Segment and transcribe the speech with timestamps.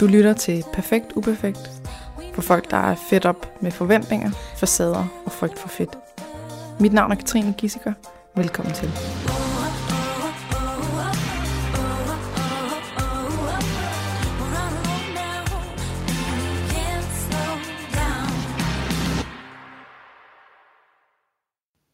[0.00, 1.70] Du lytter til Perfekt Uperfekt
[2.34, 5.98] for folk, der er fedt op med forventninger, facader og frygt for fedt.
[6.80, 7.92] Mit navn er Katrine Gissiker.
[8.36, 8.88] Velkommen til.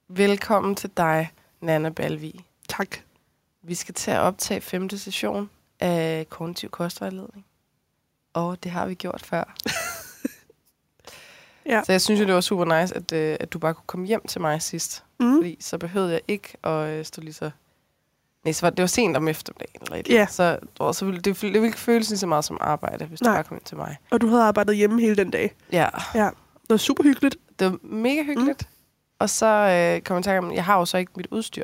[0.09, 2.45] Velkommen til dig, Nana Balvi.
[2.69, 2.97] Tak.
[3.63, 5.51] Vi skal til at optage femte session
[5.81, 7.45] af kognitiv kostvejledning.
[8.35, 9.45] Og det har vi gjort før.
[11.67, 11.83] Ja.
[11.87, 14.07] Så jeg synes jo, det var super nice, at, øh, at du bare kunne komme
[14.07, 15.05] hjem til mig sidst.
[15.21, 15.37] Mm.
[15.37, 17.51] Fordi så behøvede jeg ikke at øh, stå lige så...
[18.45, 19.83] Nej, så var, det var sent om eftermiddagen.
[19.83, 20.35] Eller et andet.
[20.35, 23.21] Så, ved, så ville, det, det ville ikke føles lige så meget som arbejde, hvis
[23.23, 23.33] Nej.
[23.33, 23.97] du bare kom ind til mig.
[24.11, 25.55] Og du havde arbejdet hjemme hele den dag.
[25.73, 26.25] Ja, Ja.
[26.63, 27.37] Det var super hyggeligt.
[27.59, 28.63] det var mega hyggeligt.
[28.63, 28.75] Mm.
[29.19, 31.63] Og så øh, kom jeg i tanke om, jeg har jo så ikke mit udstyr.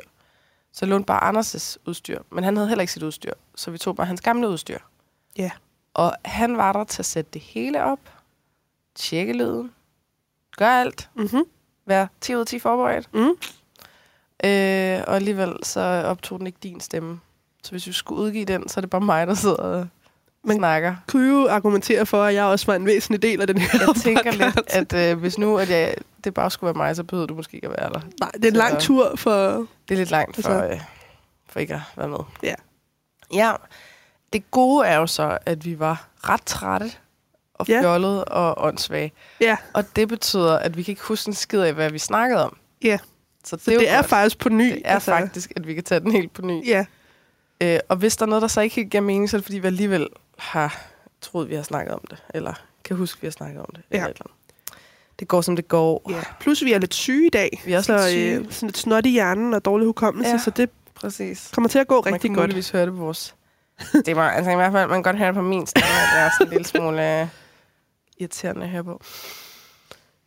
[0.73, 2.19] Så jeg lånte bare Anders' udstyr.
[2.31, 3.33] Men han havde heller ikke sit udstyr.
[3.55, 4.77] Så vi tog bare hans gamle udstyr.
[5.37, 5.51] Ja.
[5.93, 7.99] Og han var der til at sætte det hele op.
[8.95, 9.71] Tjekke lyden.
[10.57, 11.09] Gør alt.
[11.15, 11.43] Mm-hmm.
[11.85, 13.13] Vær 10 ud af 10 forberedt.
[13.13, 13.29] Mm.
[14.43, 17.19] Øh, og alligevel så optog den ikke din stemme.
[17.63, 19.87] Så hvis vi skulle udgive den, så er det bare mig, der sidder og
[20.43, 20.95] Men- snakker.
[21.07, 23.95] Kunne jo argumentere for, at jeg også var en væsentlig del af den her Jeg
[24.03, 24.55] tænker podcast.
[24.55, 27.35] lidt, at øh, hvis nu at jeg, det bare skulle være mig, så behøvede du
[27.35, 27.99] måske ikke at være der.
[28.19, 29.51] Nej, det er en lang Så- tur for...
[29.51, 30.81] Det er lidt langt for, Altså- øh,
[31.49, 32.19] for ikke at være med.
[32.43, 32.55] Ja.
[33.33, 33.51] Ja,
[34.33, 36.91] det gode er jo så, at vi var ret trætte
[37.53, 39.11] og fjollede og åndssvage.
[39.41, 42.43] Ja, Og det betyder, at vi kan ikke huske en skid af, hvad vi snakkede
[42.45, 42.57] om.
[42.83, 42.97] Ja.
[43.43, 44.05] Så det, så er, det er godt.
[44.05, 44.65] faktisk på ny.
[44.71, 46.67] det er altså, faktisk, at vi kan tage den helt på ny.
[46.67, 46.85] Ja,
[47.63, 49.45] Øh, og hvis der er noget, der så ikke helt giver mening, så er det
[49.45, 50.07] fordi, vi alligevel
[50.37, 50.81] har
[51.21, 52.23] troet, vi har snakket om det.
[52.33, 53.81] Eller kan huske, vi har snakket om det.
[53.91, 53.95] Ja.
[53.95, 54.37] Eller et eller andet.
[55.19, 56.01] Det går, som det går.
[56.09, 56.21] ja.
[56.39, 57.61] Plus, vi er lidt syge i dag.
[57.65, 58.35] Vi er også så, lidt syge.
[58.39, 60.37] Øh, sådan lidt snot i hjernen og dårlig hukommelse, Ja.
[60.37, 61.49] så det Præcis.
[61.53, 62.71] kommer til at gå Man rigtig kan godt.
[62.71, 63.35] høre det på vores...
[64.05, 66.09] Det var, altså i hvert fald, man kan godt høre det på min stemme, at
[66.13, 67.27] det er sådan en lille smule øh,
[68.17, 69.01] irriterende høre på.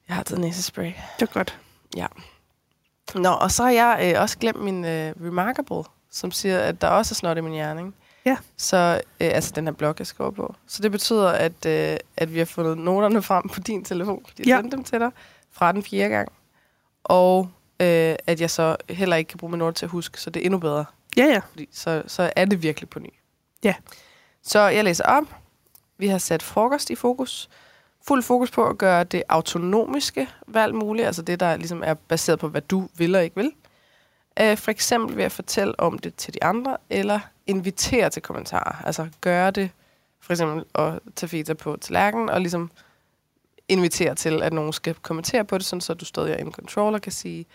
[0.08, 0.92] Jeg har taget næsespray.
[1.20, 1.58] Det er godt.
[3.14, 6.88] Nå, og så har jeg øh, også glemt min øh, Remarkable, som siger, at der
[6.88, 7.92] også er snot i min hjerne, ikke?
[8.26, 8.36] Ja.
[8.56, 10.54] Så, øh, altså den her blog, jeg skriver på.
[10.66, 14.42] Så det betyder, at, øh, at vi har fundet noterne frem på din telefon, fordi
[14.42, 14.60] jeg Ja.
[14.60, 15.10] sendte dem til dig
[15.52, 16.28] fra den fjerde gang.
[17.04, 17.48] Og
[17.80, 20.40] øh, at jeg så heller ikke kan bruge mine noter til at huske, så det
[20.40, 20.84] er endnu bedre.
[21.16, 21.40] Ja, ja.
[21.50, 23.08] Fordi så, så er det virkelig på ny.
[23.64, 23.74] Ja.
[24.42, 25.24] Så jeg læser op.
[25.98, 27.48] Vi har sat frokost i fokus.
[28.06, 32.38] Fuld fokus på at gøre det autonomiske valg muligt, altså det, der ligesom er baseret
[32.38, 33.52] på, hvad du vil og ikke vil.
[34.40, 38.82] Uh, for eksempel ved at fortælle om det til de andre, eller invitere til kommentarer.
[38.86, 39.70] Altså gøre det,
[40.20, 42.70] for eksempel at tage feta på tallerkenen, og ligesom
[43.68, 46.94] invitere til, at nogen skal kommentere på det, sådan så du stadig er in control
[46.94, 47.46] og kan sige,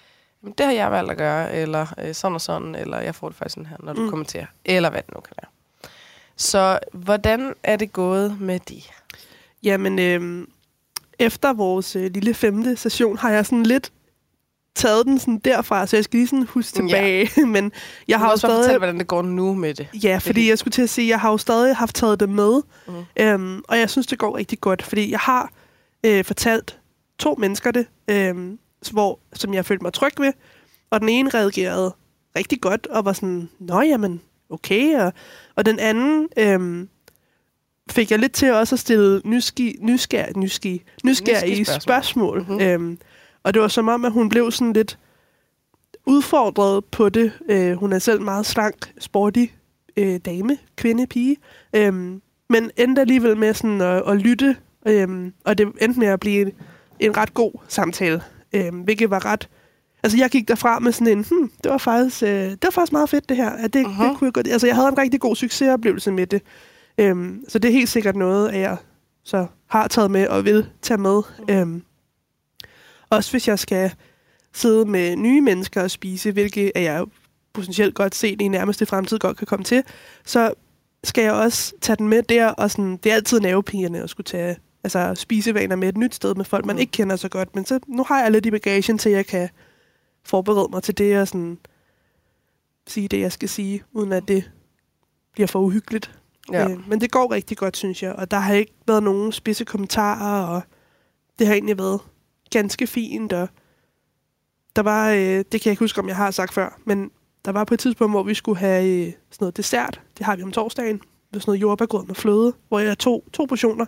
[0.44, 3.30] "Jamen, det har jeg valgt at gøre, eller øh, sådan og sådan, eller jeg får
[3.30, 4.02] det faktisk sådan her, når du.
[4.02, 4.10] Mm.
[4.10, 5.50] kommenterer, eller hvad det nu kan være.
[6.40, 8.82] Så hvordan er det gået med de?
[9.64, 10.48] Jamen, øh,
[11.20, 13.92] efter vores øh, lille femte session, har jeg sådan lidt
[14.76, 16.88] taget den sådan derfra, så jeg skal lige sådan huske Ja.
[16.88, 17.46] tilbage.
[17.56, 17.72] Men
[18.08, 18.64] jeg har også stadig...
[18.64, 19.88] fortælle, hvordan det går nu med det.
[20.04, 22.30] Ja, fordi jeg skulle til at sige, at jeg har jo stadig haft taget det
[22.30, 22.94] med, mm.
[23.18, 25.52] øhm, og jeg synes, det går rigtig godt, fordi jeg har
[26.04, 26.80] øh, fortalt
[27.20, 28.60] to mennesker det, øhm,
[28.92, 30.34] hvor, som jeg følte mig tryg ved,
[30.90, 31.94] og den ene reagerede
[32.36, 35.14] rigtig godt, og var sådan, nå jamen, okay, og,
[35.56, 36.90] og den anden øhm,
[37.92, 42.42] fik jeg lidt til også at stille nysgerrige, nysgerrige, nysgerrige, nysgerrige Nysgerrige spørgsmål.
[42.42, 42.58] spørgsmål.
[42.58, 42.62] Mhm.
[42.62, 42.98] Øhm,
[43.44, 45.00] og det var som om, at hun blev sådan lidt
[46.06, 47.32] udfordret på det.
[47.50, 49.46] Øh, hun er selv meget slank, sporty
[49.98, 51.38] øh, dame, kvinde, pige.
[51.74, 54.56] Øhm, men endte alligevel med sådan at, at lytte,
[54.86, 56.52] øhm, og det endte med at blive en,
[57.00, 58.22] en ret god samtale,
[58.54, 59.50] øhm, hvilket var ret...
[60.04, 62.92] Altså, jeg gik derfra med sådan en, hmm, det var faktisk, øh, det var faktisk
[62.92, 63.50] meget fedt, det her.
[63.50, 64.04] At det, uh-huh.
[64.04, 64.48] det kunne jeg godt...
[64.48, 66.42] Altså, jeg havde en rigtig god succesoplevelse med det.
[66.98, 68.78] Øhm, så det er helt sikkert noget, at jeg
[69.24, 71.22] så har taget med og vil tage med.
[71.50, 71.84] Øhm,
[73.10, 73.92] også hvis jeg skal
[74.54, 77.06] sidde med nye mennesker og spise, hvilket er jeg
[77.54, 79.84] potentielt godt set i nærmeste fremtid godt kan komme til,
[80.26, 80.54] så
[81.04, 84.26] skal jeg også tage den med der, og sådan, det er altid nervepigerne at skulle
[84.26, 86.80] tage altså, spisevaner med et nyt sted med folk, man Mm.
[86.80, 89.26] ikke kender så godt, men så, nu har jeg lidt i bagagen til, at jeg
[89.26, 89.50] kan
[90.24, 91.58] forberede mig til det, og sådan,
[92.88, 94.52] sige det, jeg skal sige, uden at det
[95.34, 96.20] bliver for uhyggeligt.
[96.52, 96.70] Ja.
[96.70, 98.14] Øh, men det går rigtig godt, synes jeg.
[98.14, 100.62] Og der har ikke været nogen spidse kommentarer, og
[101.40, 102.00] det har egentlig været
[102.52, 103.34] ganske fint.
[103.34, 103.50] Og
[104.76, 107.12] der var, øh, det kan jeg ikke huske, om jeg har sagt før, men
[107.46, 110.02] der var på et tidspunkt, hvor vi skulle have øh, sådan noget dessert.
[110.18, 111.02] Det har vi om torsdagen.
[111.34, 113.86] Var sådan noget jordbærgrød med fløde, hvor jeg tog to portioner.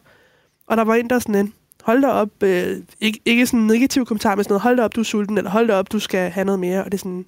[0.67, 3.67] Og der var en, der sådan en, hold da op, øh, ikke, ikke sådan en
[3.67, 5.91] negativ kommentar, men sådan noget, hold da op, du er sulten, eller hold da op,
[5.91, 6.79] du skal have noget mere.
[6.83, 7.25] Og det er sådan,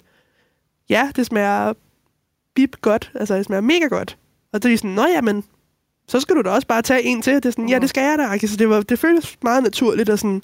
[0.88, 1.72] ja, det smager
[2.54, 4.18] bip godt, altså det smager mega godt.
[4.52, 5.44] Og det er sådan, nå ja, men
[6.08, 7.34] så skal du da også bare tage en til.
[7.34, 8.46] Det er sådan, ja, det skal jeg da, Aki.
[8.46, 10.10] Så det, var, det føles meget naturligt.
[10.10, 10.42] Og sådan,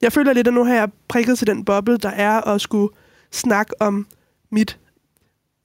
[0.00, 2.94] jeg føler lidt, at nu har jeg prikket til den boble, der er at skulle
[3.32, 4.06] snakke om
[4.50, 4.78] mit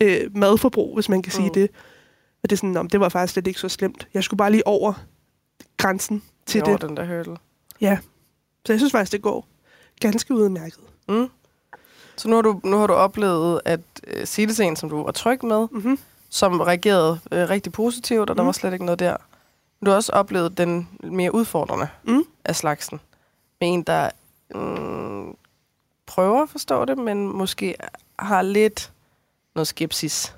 [0.04, 1.54] øh, madforbrug, hvis man kan sige Mhm.
[1.54, 1.70] det.
[2.44, 4.08] Og det er sådan, om det var faktisk slet ikke så slemt.
[4.14, 4.94] Jeg skulle bare lige over
[5.78, 6.90] grænsen til over det.
[6.90, 7.38] den der hurdle.
[8.66, 9.48] Så jeg synes faktisk, det går
[10.00, 10.80] ganske udmærket.
[11.10, 11.30] Mm.
[12.16, 14.90] Så nu har, du, nu har du oplevet at øh, sige det til en, som
[14.90, 16.00] du var tryg med, Mm-hmm.
[16.30, 18.48] som reagerede øh, rigtig positivt, og der Mm.
[18.48, 19.18] var slet ikke noget der.
[19.80, 22.24] Men du har også oplevet den mere udfordrende Mm.
[22.46, 23.00] af slagsen.
[23.62, 24.10] Med en, der
[24.56, 25.36] mm,
[26.06, 27.76] prøver at forstå det, men måske
[28.20, 28.92] har lidt
[29.56, 30.36] noget skepsis.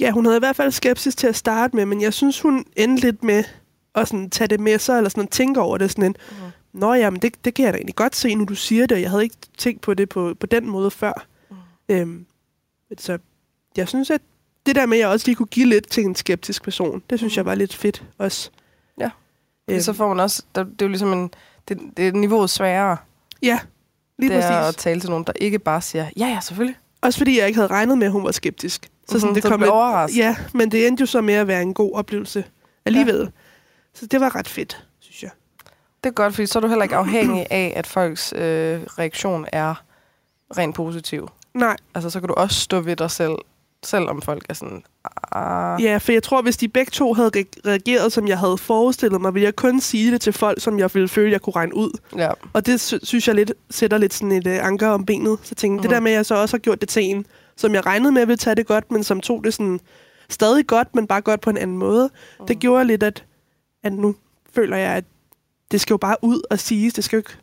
[0.00, 2.64] Ja, hun havde i hvert fald skepsis til at starte med, men jeg synes, hun
[2.76, 3.44] endte lidt med
[3.94, 6.36] at sådan, tage det med sig, eller sådan, tænke over det sådan en, Mm.
[6.72, 9.00] Nå ja, men det, det kan jeg da egentlig godt se, nu du siger det,
[9.00, 11.26] jeg havde ikke tænkt på det på, på den måde før.
[11.50, 11.56] Mm.
[11.88, 12.26] Øhm,
[12.98, 13.18] så
[13.76, 14.20] jeg synes, at
[14.66, 17.18] det der med, at jeg også lige kunne give lidt til en skeptisk person, det
[17.18, 17.36] synes Mm.
[17.36, 18.50] jeg var lidt fedt også.
[19.00, 19.10] Ja.
[19.68, 21.30] Øhm, Så får man også, der, det er jo ligesom en,
[21.68, 22.96] det, det er niveauet sværere.
[23.42, 23.58] ja,
[24.18, 24.82] lige det er at præcis.
[24.82, 26.76] tale til nogen, der ikke bare siger, ja ja, selvfølgelig.
[27.00, 28.88] Også fordi jeg ikke havde regnet med, at hun var skeptisk.
[29.08, 29.72] Så sådan, Mhm, det så kom blev
[30.06, 30.16] lidt.
[30.16, 32.44] Ja, men det endte jo så med at være en god oplevelse
[32.84, 33.16] alligevel.
[33.16, 33.26] Ja.
[33.94, 34.86] Så det var ret fedt.
[36.04, 39.46] Det er godt, fordi så er du heller ikke afhængig af, at folks øh, reaktion
[39.52, 39.74] er
[40.58, 41.28] rent positiv.
[41.54, 43.32] Nej, Altså, så kan du også stå ved dig selv,
[43.84, 44.82] selvom folk er sådan,
[45.32, 48.58] ah, Ja, for jeg tror, hvis de begge to havde re- reageret, som jeg havde
[48.58, 51.56] forestillet mig, ville jeg kun sige det til folk, som jeg ville føle, jeg kunne
[51.56, 51.90] regne ud.
[52.16, 52.30] ja.
[52.52, 55.38] Og det sy- synes jeg lidt sætter lidt sådan et uh, anker om benet.
[55.42, 55.82] Så tænkte mm.
[55.82, 55.94] det Mhm.
[55.94, 57.26] der med, at jeg så også har gjort det til en,
[57.56, 59.80] som jeg regnede med ville tage det godt, men som tog det sådan
[60.28, 62.10] stadig godt, men bare godt på en anden måde.
[62.40, 62.46] Mm.
[62.46, 63.24] Det gjorde lidt, at,
[63.84, 64.14] at nu
[64.54, 65.04] føler jeg, at
[65.72, 66.94] det skal jo bare ud og siges.
[66.94, 67.36] Det skal jo ikke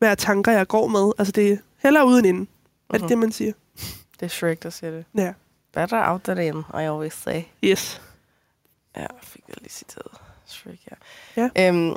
[0.00, 1.12] være tanker, jeg går med.
[1.18, 2.48] Altså det er hellere uden inden.
[2.88, 3.08] Er det Mhm.
[3.08, 3.52] det, man siger?
[4.20, 5.04] Det er Shrek, der siger det.
[5.14, 5.32] Ja.
[5.74, 7.42] Better out than in, I always say.
[7.64, 8.02] Yes.
[8.96, 10.06] Ja, fik jeg lige citeret.
[10.46, 10.96] Shrek, ja.
[11.56, 11.68] Ja.
[11.68, 11.94] Øhm,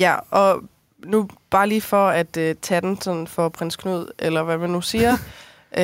[0.00, 0.62] ja, og
[0.98, 4.70] nu bare lige for at øh, tage den sådan for prins Knud, eller hvad man
[4.70, 5.12] nu siger.
[5.78, 5.82] øh,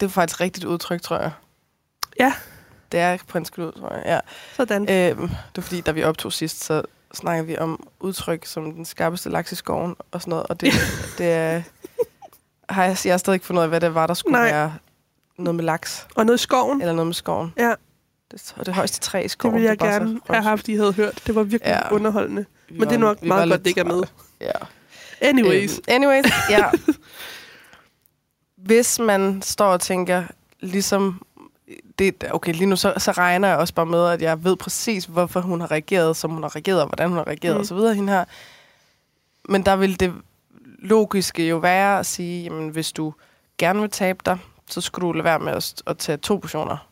[0.00, 1.30] det er faktisk rigtigt udtryk, tror jeg.
[2.20, 2.32] Ja.
[2.92, 4.20] Det er prins Knud, tror jeg, ja.
[4.56, 4.82] Sådan.
[4.82, 6.82] Øhm, det var fordi, da vi optog sidst, så
[7.14, 10.46] snakker vi om udtryk som den skarpeste laks i skoven og sådan noget.
[10.46, 10.72] Og det,
[11.18, 11.62] det er...
[12.68, 14.50] Har jeg, jeg har stadig ikke fundet ud af, hvad det var, der skulle Nej.
[14.50, 14.74] være
[15.38, 16.80] noget med laks, Og noget i skoven.
[16.80, 17.54] eller noget med skoven.
[17.58, 17.74] Ja.
[18.30, 19.54] Det, og det højeste træ i Det skoven.
[19.54, 21.22] ville jeg så gerne have haft, I havde hørt.
[21.26, 21.94] Det var virkelig Ja.
[21.94, 22.44] underholdende.
[22.70, 24.02] Men det er var- nok var meget godt, det ikke er med.
[24.40, 24.50] Ja.
[25.20, 25.72] Anyways.
[25.78, 26.64] Øhm, anyways, ja.
[28.66, 30.24] Hvis man står og tænker,
[30.60, 31.22] ligesom...
[31.98, 35.04] Det, okay, lige nu så, så regner jeg også bare med, at jeg ved præcis,
[35.04, 37.60] hvorfor hun har reageret, som hun har reageret, og hvordan hun har reageret Mm.
[37.60, 37.94] osv.
[37.94, 38.24] Hende her.
[39.48, 40.14] Men der vil det
[40.78, 43.14] logiske jo være at sige, jamen, hvis du
[43.58, 44.38] gerne vil tabe dig,
[44.70, 46.88] så skulle du lade være med at, at tage to portioner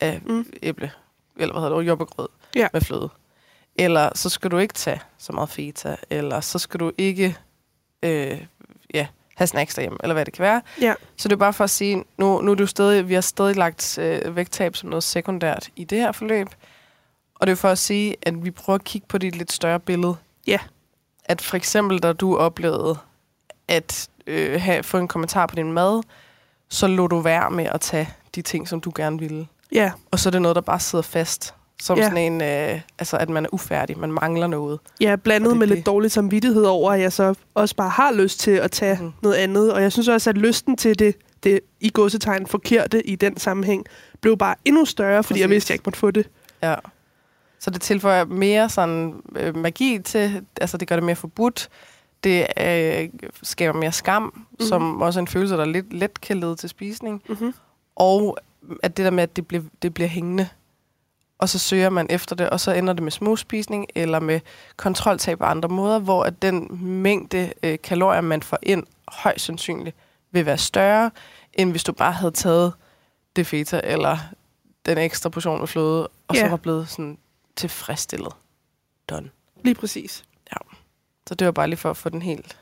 [0.00, 0.46] af Mm.
[0.62, 0.90] æble,
[1.36, 2.68] eller hvad hedder det, jordbærgrød Ja.
[2.72, 3.08] med fløde.
[3.76, 7.36] Eller så skal du ikke tage så meget feta, eller så skal du ikke
[8.02, 8.40] øh,
[8.94, 9.06] ja,
[9.40, 10.62] have snacks derhjemme, eller hvad det kan være.
[10.80, 10.94] Ja.
[11.16, 13.56] Så det er bare for at sige, nu, nu er jo stadig, vi har stadig
[13.56, 16.46] lagt øh, vægttab som noget sekundært i det her forløb.
[17.34, 19.80] Og det er for at sige, at vi prøver at kigge på det lidt større
[19.80, 20.16] billede.
[20.46, 20.58] Ja.
[21.24, 22.98] At for eksempel, da du oplevede
[23.68, 26.02] at øh, have, få en kommentar på din mad,
[26.68, 29.46] så lå du være med at tage de ting, som du gerne ville.
[29.72, 31.54] Ja, Og så er det noget, der bare sidder fast.
[31.82, 32.02] Som Ja.
[32.04, 32.08] ja.
[32.10, 34.78] sådan en, øh, altså at man er ufærdig, man mangler noget.
[35.00, 35.74] er blandet med det.
[35.76, 39.12] lidt dårlig samvittighed over, at jeg så også bare har lyst til at tage mm.
[39.22, 39.72] noget andet.
[39.72, 43.86] Og jeg synes også, at lysten til det, det i godsetegn forkerte i den sammenhæng,
[44.20, 45.40] blev bare endnu større, fordi Præcis.
[45.40, 46.28] jeg vidste, at jeg ikke måtte få det.
[46.62, 46.74] Ja.
[47.58, 51.68] Så det tilføjer mere sådan øh, magi til, altså det gør det mere forbudt.
[52.24, 53.08] Det øh,
[53.42, 54.32] skaber mere skam, Mhm.
[54.34, 54.66] mm-hmm.
[54.66, 57.22] som også er en følelse, der lidt let kan lede til spisning.
[57.28, 57.54] Mm-hmm.
[57.96, 58.38] Og
[58.82, 60.48] at det der med, at det bliver, det bliver hængende.
[61.40, 64.40] Og så søger man efter det, og så ender det med småspisning eller med
[64.76, 66.68] kontroltab på andre måder, hvor at den
[67.02, 69.96] mængde øh, kalorier, man får ind, højst sandsynligt
[70.30, 71.10] vil være større,
[71.52, 72.72] end hvis du bare havde taget
[73.36, 74.18] det feta eller
[74.86, 76.40] den ekstra portion med fløde, og Ja.
[76.40, 77.18] så var blevet sådan
[77.56, 78.32] tilfredsstillet.
[79.10, 79.30] Done.
[79.64, 80.24] Lige præcis.
[81.28, 82.58] Så det var bare lige for at få den helt,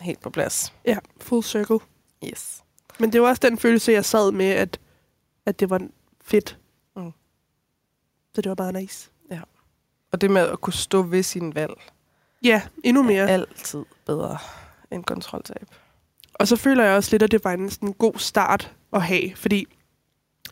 [0.00, 0.72] helt på plads.
[0.84, 1.78] Ja, full circle.
[2.24, 2.62] Yes.
[2.98, 4.78] Men det var også den følelse, jeg sad med, at,
[5.46, 5.80] at det var
[6.24, 6.58] fedt.
[8.36, 8.38] Mm.
[8.38, 9.10] Så det var bare nice.
[10.12, 11.72] Og det med at kunne stå ved sin valg,
[12.42, 13.22] Ja, endnu mere.
[13.22, 14.38] er altid bedre
[14.90, 15.66] end kontroltab.
[16.34, 19.36] Og så føler jeg også lidt, at det var en sådan god start at have,
[19.36, 19.66] fordi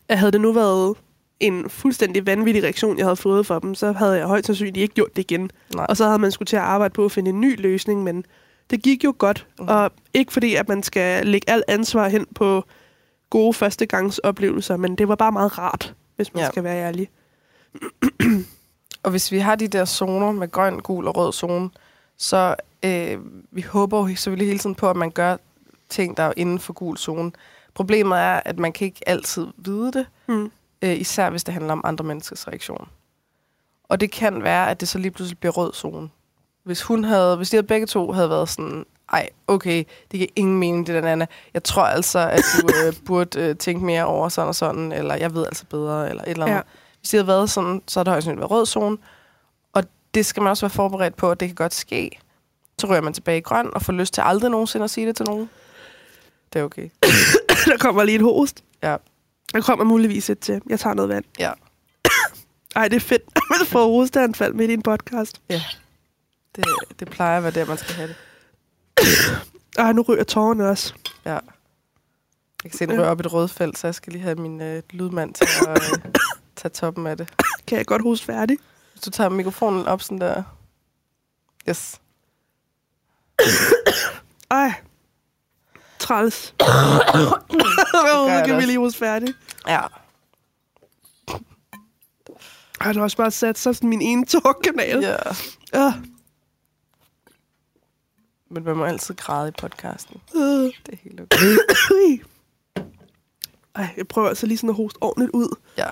[0.09, 0.97] at havde det nu været
[1.41, 4.95] en fuldstændig vanvittig reaktion, jeg havde fået for dem, så havde jeg højst sandsynligt ikke
[4.95, 5.51] gjort det igen.
[5.75, 5.87] Nej.
[5.89, 8.25] Og så havde man skulle til at arbejde på at finde en ny løsning, men
[8.71, 9.47] det gik jo godt.
[9.59, 9.69] Mhm.
[9.69, 12.65] Og ikke fordi, at man skal lægge alt ansvar hen på
[13.31, 16.45] gode førstegangsoplevelser, men det var bare meget rart, hvis man Ja.
[16.45, 16.51] ja.
[16.51, 17.09] skal være ærlig.
[19.03, 21.71] Og hvis vi har de der zoner med grøn, gul og rød zone,
[22.17, 22.55] så
[22.85, 23.19] øh,
[23.51, 25.37] vi håber jo selvfølgelig hele tiden på, at man gør
[25.89, 27.33] ting, der er inden for gul zone.
[27.75, 30.51] Problemet er, at man kan ikke altid vide det, Mm.
[30.83, 32.89] øh, især hvis det handler om andre menneskers reaktion.
[33.89, 36.09] Og det kan være, at det så lige pludselig bliver rød zone.
[36.65, 40.27] Hvis hun havde, hvis de havde begge to havde været sådan, ej, okay, det giver
[40.37, 41.27] ingen mening, det der Anna.
[41.55, 45.15] Jeg tror altså, at du øh, burde øh, tænke mere over sådan og sådan, eller
[45.15, 46.57] jeg ved altså bedre, eller et eller andet.
[46.57, 46.63] Ja.
[47.05, 47.11] Ja.
[47.11, 48.99] Hvis det havde været sådan, så er det højst sandsynligt været rød zone.
[49.73, 49.85] Og
[50.15, 52.11] det skal man også være forberedt på, at det kan godt ske.
[52.79, 55.17] Så rører man tilbage i grøn, og får lyst til aldrig nogensinde at sige det
[55.17, 55.51] til nogen.
[56.53, 56.89] Det er okay.
[57.71, 58.65] Der kommer lige et host.
[58.83, 58.97] Ja.
[59.53, 60.63] Der kommer muligvis et til.
[60.69, 61.25] Jeg tager noget vand.
[61.39, 61.53] Ja.
[62.77, 65.41] Ej, det er fedt, at man får hosteanfald midt i en podcast.
[66.57, 66.65] Det,
[67.01, 68.17] det plejer at være der, man skal have det.
[69.79, 70.95] Ej, nu ryger tårerne også.
[71.25, 71.39] Ja.
[72.65, 74.61] Jeg kan se, den rører op i et rødfelt, så jeg skal lige have min
[74.61, 76.13] øh, lydmand til at øh,
[76.65, 77.29] tage toppen af det.
[77.67, 78.59] Kan jeg godt hoste færdig?
[78.93, 80.43] Hvis du tager mikrofonen op sådan der.
[81.69, 82.01] Yes.
[84.51, 84.73] Ej.
[85.99, 86.55] Træls.
[86.61, 86.69] jeg
[88.17, 89.35] Åh, kan vi lige hoste færdig?
[89.69, 89.81] Ja.
[92.85, 95.01] Du har også bare sat sig sådan min ene tårkanal.
[95.03, 95.17] ja.
[95.75, 95.95] Ja.
[98.51, 100.21] Men man må altid græde i podcasten.
[100.35, 100.43] Øh.
[100.43, 101.57] Det er helt okay.
[103.75, 105.57] Ej, jeg prøver altså lige sådan at hoste ordentligt ud.
[105.79, 105.89] Ja.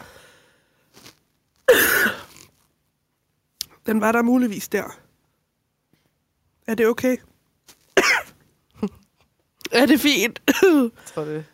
[3.87, 4.85] Den var der muligvis der.
[6.67, 7.17] Er det okay?
[9.73, 10.43] er det fint?
[10.49, 11.45] Jeg tror det.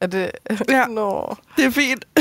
[0.00, 0.30] Er det...
[0.68, 0.86] Ja.
[0.98, 1.36] Nå.
[1.56, 2.04] det er fint.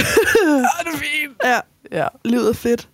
[0.79, 1.37] Er det fint?
[1.43, 1.59] ja,
[1.91, 2.07] Ja.
[2.25, 2.89] livet er fedt.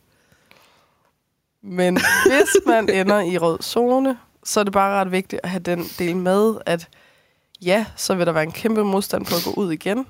[1.61, 5.63] Men hvis man ender i rød zone, så er det bare ret vigtigt at have
[5.63, 6.89] den del med, at
[7.61, 10.07] ja, så vil der være en kæmpe modstand på at gå ud igen.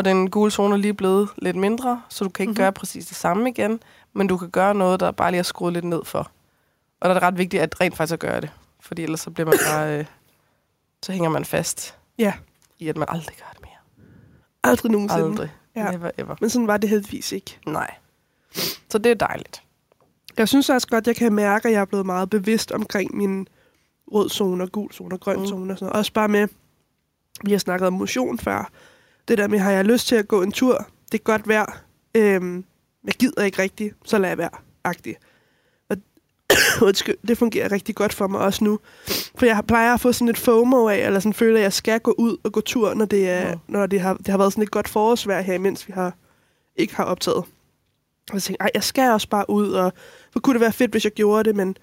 [0.00, 2.52] Og den gule zone er lige blevet lidt mindre, så du kan ikke Mhm.
[2.52, 2.62] mm-hmm.
[2.64, 3.80] gøre præcis det samme igen,
[4.12, 6.18] men du kan gøre noget, der bare lige er skruet lidt ned for.
[7.00, 8.50] Og der er det ret vigtigt at rent faktisk at gøre det.
[8.80, 9.98] Fordi ellers så bliver man bare...
[9.98, 10.04] Øh,
[11.02, 12.32] så hænger man fast Ja,
[12.78, 14.06] i, at man aldrig gør det mere.
[14.64, 15.24] aldrig nogensinde.
[15.24, 15.50] Aldrig.
[15.76, 15.84] Ja.
[15.84, 15.90] Ja.
[15.90, 16.36] Never ever.
[16.40, 17.58] Men sådan var det heldigvis ikke.
[17.66, 17.94] Nej.
[18.88, 19.62] Så det er dejligt.
[20.36, 23.48] Jeg synes også godt, jeg kan mærke, at jeg er blevet meget bevidst omkring min
[24.12, 25.46] rød zone og gul zone og grøn Mm.
[25.46, 25.98] zone og sådan noget.
[25.98, 26.48] Også bare med,
[27.44, 28.70] vi har snakket om motion før.
[29.30, 30.86] Det der med, har jeg lyst til at gå en tur?
[31.12, 31.80] Det er godt vejr.
[32.14, 32.64] Øhm,
[33.04, 34.50] jeg gider ikke rigtigt, så lad jeg være.
[34.84, 35.18] Agtigt.
[35.90, 35.96] Og
[36.88, 38.78] undskyld, det fungerer rigtig godt for mig også nu.
[39.34, 42.00] For jeg plejer at få sådan et FOMO af, eller sådan føler, at jeg skal
[42.00, 43.54] gå ud og gå tur, når det, er, Ja.
[43.68, 46.14] når det, har, det har været sådan et godt forårsvejr her, mens vi har,
[46.76, 47.36] ikke har optaget.
[48.30, 49.92] Og jeg tænkte, ej, jeg skal også bare ud, og
[50.32, 51.76] hvor kunne det være fedt, hvis jeg gjorde det, men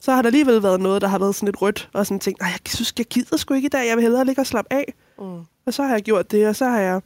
[0.00, 2.42] så har der alligevel været noget, der har været sådan lidt rødt, og sådan tænkt,
[2.42, 4.72] ej, jeg synes, jeg gider sgu ikke i dag, jeg vil hellere ligge og slappe
[4.72, 4.94] af.
[5.20, 5.40] Mm.
[5.66, 7.00] Og så har jeg gjort det, og så har jeg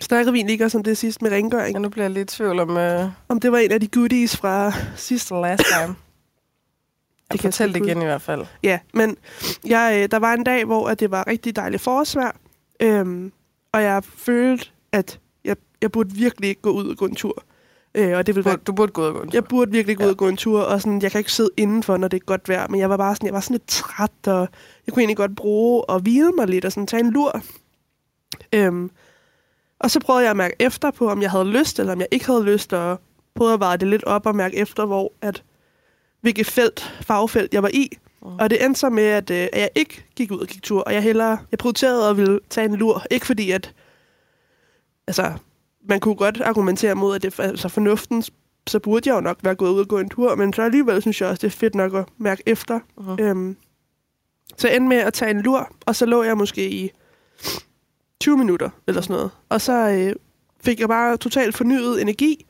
[0.00, 2.36] snakket vi ikke også om det sidst med rengøring, Ja, nu bliver jeg lidt i
[2.36, 5.26] tvivl om uh, om det var en af de goodies fra sidst.
[5.28, 5.94] the last time.
[5.94, 8.46] Det Jeg kan fortælle det igen i hvert fald.
[8.62, 9.16] Ja, men
[9.66, 12.32] jeg, øh, der var en dag, hvor at det var rigtig dejligt forårsvejr,
[12.80, 13.32] øhm,
[13.72, 17.42] og jeg følte, at jeg, jeg burde virkelig ikke gå ud og gå en tur.
[17.98, 19.36] Øh, og det ville Du, være du burde gå ud og gå en tur.
[19.36, 20.12] Jeg burde virkelig gå ud Ja.
[20.12, 22.48] og gå en tur, og sådan, jeg kan ikke sidde indenfor, når det er godt
[22.48, 24.48] vejr, men jeg var bare sådan, jeg var sådan lidt træt, og
[24.86, 27.40] jeg kunne egentlig godt bruge og hvile mig lidt, og sådan tage en lur.
[28.52, 28.90] Øhm,
[29.80, 32.08] og så prøvede jeg at mærke efter på, om jeg havde lyst, eller om jeg
[32.10, 33.00] ikke havde lyst, og
[33.34, 35.42] prøvede at veje det lidt op og mærke efter, hvor at,
[36.20, 37.96] hvilket felt, fagfelt jeg var i.
[38.22, 38.28] Mm.
[38.38, 40.80] Og det endte så med, at, øh, at jeg ikke gik ud og gik tur,
[40.82, 43.04] og jeg hellere, jeg prioriterede at ville tage en lur.
[43.10, 43.74] Ikke fordi, at,
[45.06, 45.32] altså,
[45.88, 48.24] man kunne godt argumentere mod, at det altså fornuften,
[48.66, 51.02] så burde jeg jo nok være gået ud og gå en tur, men så alligevel
[51.02, 52.80] synes jeg også, det er fedt nok at mærke efter.
[53.00, 53.22] Uh-huh.
[53.22, 53.56] Øhm,
[54.56, 56.90] så endte med at tage en lur, og så lå jeg måske i
[58.20, 59.30] 20 minutter eller sådan noget.
[59.48, 60.12] Og så øh,
[60.60, 62.46] fik jeg bare totalt fornyet energi,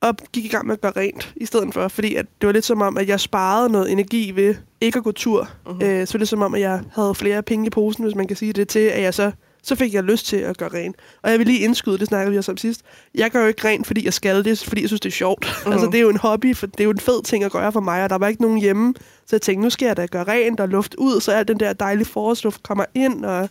[0.00, 1.88] og gik i gang med at gøre rent i stedet for.
[1.88, 5.04] Fordi at det var lidt som om, at jeg sparede noget energi ved ikke at
[5.04, 5.48] gå tur.
[5.66, 5.84] Uh-huh.
[5.84, 8.26] Øh, så var det som om, at jeg havde flere penge i posen, hvis man
[8.26, 9.32] kan sige det, til at jeg så,
[9.66, 10.96] så fik jeg lyst til at gøre rent.
[11.22, 12.80] Og jeg vil lige indskyde, det snakkede vi også om sidst.
[13.14, 15.62] Jeg gør jo ikke rent, fordi jeg skal det, fordi jeg synes, det er sjovt.
[15.66, 15.72] Mm.
[15.72, 17.72] altså, det er jo en hobby, for det er jo en fed ting at gøre
[17.72, 18.94] for mig, og der var ikke nogen hjemme.
[19.26, 21.60] Så jeg tænkte, nu skal jeg da gøre rent og luft ud, så al den
[21.60, 23.24] der dejlige forårsluft kommer ind.
[23.24, 23.48] Og...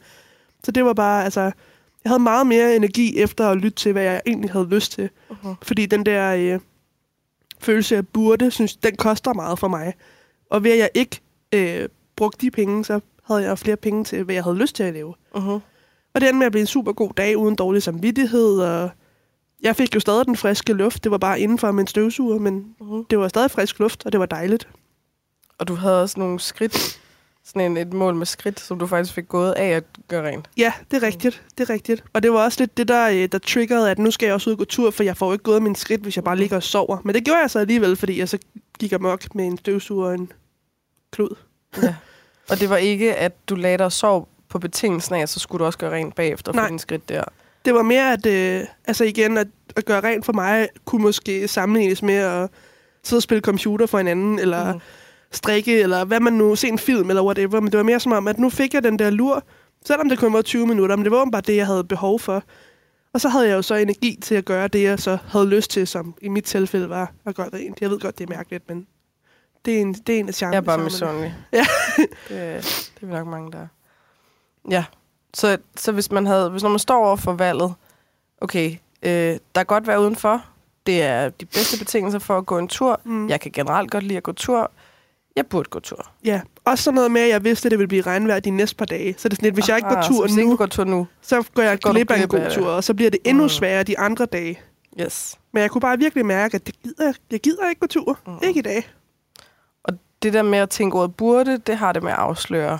[0.63, 1.41] Så det var bare, altså,
[2.03, 5.09] jeg havde meget mere energi efter at lytte til, hvad jeg egentlig havde lyst til.
[5.31, 5.55] Uh-huh.
[5.61, 6.59] Fordi den der øh,
[7.59, 9.93] følelse af burde, synes, den koster meget for mig.
[10.49, 11.19] Og ved at jeg ikke
[11.53, 14.83] øh, brugte de penge, så havde jeg flere penge til, hvad jeg havde lyst til
[14.83, 15.13] at lave.
[15.35, 15.59] Uh-huh.
[16.15, 18.59] Og det endte med at blive en super god dag, uden dårlig samvittighed.
[18.59, 18.89] Og
[19.61, 21.03] jeg fik jo stadig den friske luft.
[21.03, 23.05] Det var bare indenfor en støvsuger, men Uh-huh.
[23.09, 24.67] det var stadig frisk luft, og det var dejligt.
[25.57, 27.01] Og du havde også nogle skridt,
[27.43, 30.49] sådan en, et mål med skridt, som du faktisk fik gået af at gøre rent.
[30.57, 31.43] Ja, det er rigtigt.
[31.57, 32.03] Det er rigtigt.
[32.13, 34.49] Og det var også lidt det, der, øh, der triggerede, at nu skal jeg også
[34.49, 36.55] ud og gå tur, for jeg får ikke gået min skridt, hvis jeg bare ligger
[36.55, 36.97] og sover.
[37.03, 38.37] Men det gjorde jeg så alligevel, fordi jeg så
[38.79, 40.31] gik amok med en støvsuger og en
[41.11, 41.35] klud.
[41.83, 41.95] Ja.
[42.49, 45.39] Og det var ikke, at du lagde dig og sov på betingelsen af, at så
[45.39, 47.23] skulle du også gøre rent bagefter for din skridt der.
[47.65, 51.47] Det var mere, at øh, altså igen, at, at gøre rent for mig, kunne måske
[51.47, 52.49] sammenlignes med at
[53.03, 54.79] sidde og spille computer for hinanden, eller mm.
[55.31, 57.59] strikke, eller hvad man nu, se en film, eller whatever.
[57.59, 59.43] Men det var mere som om, at nu fik jeg den der lur,
[59.85, 62.43] selvom det kun var 20 minutter, men det var bare det, jeg havde behov for.
[63.13, 65.71] Og så havde jeg jo så energi til at gøre det, jeg så havde lyst
[65.71, 67.81] til, som i mit tilfælde var at gøre rent.
[67.81, 68.87] Jeg ved godt, det er mærkeligt, men
[69.65, 70.53] det er en, det er en af charmen.
[70.53, 71.35] Jeg er bare misundelig.
[71.53, 71.65] Ja.
[71.97, 73.67] det, det er vi nok mange, der er.
[74.69, 74.85] Ja,
[75.33, 77.73] så, så hvis man havde, hvis når man står over for valget,
[78.41, 78.71] okay,
[79.03, 80.45] øh, der kan godt være udenfor,
[80.85, 82.99] det er de bedste betingelser for at gå en tur.
[83.03, 83.29] Mm.
[83.29, 84.71] Jeg kan generelt godt lide at gå tur.
[85.35, 86.05] Jeg burde gå tur.
[86.25, 88.75] Ja, også sådan noget med, at jeg vidste, at det ville blive regnvejr de næste
[88.75, 89.15] par dage.
[89.17, 90.55] Så det er sådan lidt, hvis jeg ikke går Aha, så tur ikke nu, du
[90.55, 91.07] går tur nu.
[91.21, 93.49] så går jeg du glip af en god tur, og så bliver det endnu Mm.
[93.49, 94.59] sværere de andre dage.
[95.01, 95.39] Yes.
[95.53, 98.19] Men jeg kunne bare virkelig mærke, at det gider, jeg gider ikke gå tur.
[98.27, 98.37] Mm.
[98.43, 98.89] Ikke i dag.
[99.83, 99.93] Og
[100.23, 102.79] det der med at tænke ordet burde, det har det med at afsløre,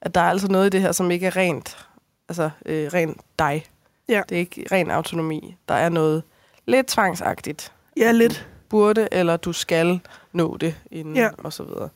[0.00, 1.86] at der er altså noget i det her, som ikke er rent,
[2.28, 3.64] altså øh, rent dig.
[4.08, 4.22] Ja.
[4.28, 5.56] Det er ikke ren autonomi.
[5.68, 6.22] Der er noget
[6.66, 7.72] lidt tvangsagtigt.
[7.96, 8.48] Ja, lidt.
[8.68, 10.00] Burde, eller du skal
[10.32, 11.28] nå det inden, Ja.
[11.38, 11.88] og så videre.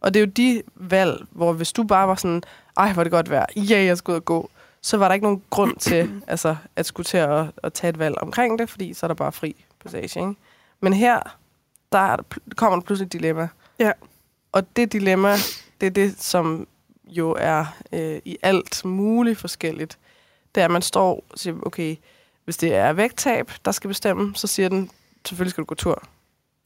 [0.00, 2.42] Og det er jo de valg, hvor hvis du bare var sådan,
[2.76, 4.50] ej, hvor det godt vejr, ja, jeg skal ud og gå,
[4.82, 7.98] så var der ikke nogen grund til altså, at skulle til at, at tage et
[7.98, 10.20] valg omkring det, fordi så er der bare fri passage.
[10.20, 10.34] Ikke?
[10.80, 11.20] Men her,
[11.92, 12.22] der er der
[12.56, 13.48] kommer der pludselig et dilemma.
[13.78, 13.92] Ja.
[14.52, 15.34] Og det dilemma,
[15.80, 16.66] det er det, som
[17.10, 19.98] jo er øh, i alt muligt forskelligt.
[20.54, 21.96] Det er, at man står og siger, okay,
[22.44, 24.90] hvis det er vægttab, der skal bestemme, så siger den,
[25.26, 26.02] selvfølgelig skal du gå tur.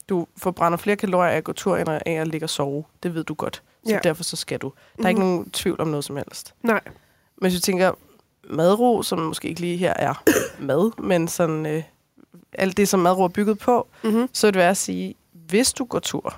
[0.09, 2.83] Du forbrænder flere kalorier af at gå tur, end af at ligge og sove.
[3.03, 3.63] Det ved du godt.
[3.85, 3.99] Så Ja.
[4.03, 4.73] derfor så skal du.
[4.97, 5.29] Der er ikke Mhm.
[5.29, 6.53] nogen tvivl om noget som helst.
[6.63, 6.81] Nej.
[6.85, 7.91] Men hvis du tænker,
[8.49, 10.23] madro, som måske ikke lige her er
[10.59, 11.83] mad, men sådan øh,
[12.53, 14.29] alt det, som madro er bygget på, Mm-hmm.
[14.33, 16.37] så vil det være at sige, hvis du går tur,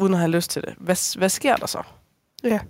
[0.00, 1.82] uden at have lyst til det, hvad, hvad sker der så?
[2.46, 2.60] Ja,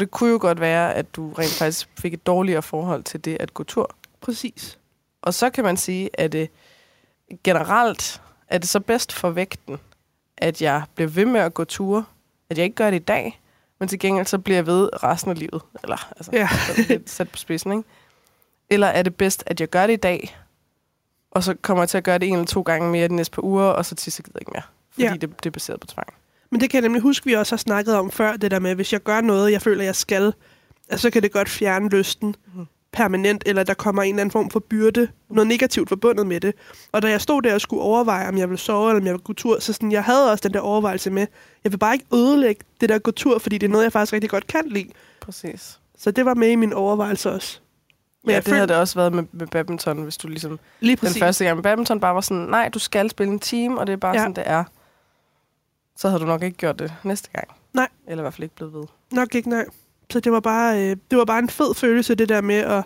[0.00, 3.36] Det kunne jo godt være, at du rent faktisk fik et dårligere forhold til det
[3.40, 3.90] at gå tur.
[4.20, 4.78] præcis.
[5.22, 6.50] Og så kan man sige, at det
[7.44, 9.78] generelt er det så bedst for vægten,
[10.36, 12.04] at jeg bliver ved med at gå ture,
[12.50, 13.40] at jeg ikke gør det i dag,
[13.78, 15.62] men til gengæld så bliver jeg ved resten af livet.
[15.82, 16.48] Eller altså, Ja.
[16.88, 17.84] lidt sat på spidsen, ikke?
[18.70, 20.38] Eller er det bedst, at jeg gør det i dag,
[21.30, 23.34] og så kommer jeg til at gøre det en eller to gange mere de næste
[23.34, 24.62] par uger, og så til så gider jeg ikke mere.
[24.90, 25.12] Fordi Ja.
[25.12, 26.08] det, det er baseret på tvang.
[26.50, 28.74] Men det kan jeg nemlig huske, vi også har snakket om før, det der med,
[28.74, 30.32] hvis jeg gør noget, jeg føler, jeg skal,
[30.88, 32.66] altså, så kan det godt fjerne lysten Mhm.
[32.92, 36.54] permanent, eller der kommer en eller anden form for byrde, noget negativt forbundet med det.
[36.92, 39.12] Og da jeg stod der og skulle overveje, om jeg ville sove, eller om jeg
[39.12, 41.26] ville gå tur, så sådan, jeg havde også den der overvejelse med,
[41.64, 44.12] jeg vil bare ikke ødelægge det der gå tur, fordi det er noget, jeg faktisk
[44.12, 44.88] rigtig godt kan lide.
[45.20, 45.78] Præcis.
[45.98, 47.58] Så det var med i min overvejelse også.
[48.24, 50.58] Men ja, jeg det havde føl- det også været med, med badminton, hvis du ligesom
[50.80, 51.18] Lige den præcis.
[51.22, 53.92] første gang med badminton bare var sådan, nej, du skal spille en team, og det
[53.92, 54.18] er bare ja.
[54.20, 54.64] sådan, det er.
[55.98, 57.48] Så havde du nok ikke gjort det næste gang.
[57.74, 57.88] Nej.
[58.08, 58.84] Eller i hvert fald ikke blevet ved.
[59.12, 59.64] Nok ikke, nej.
[60.10, 62.84] Så det var bare, øh, det var bare en fed følelse, det der med at,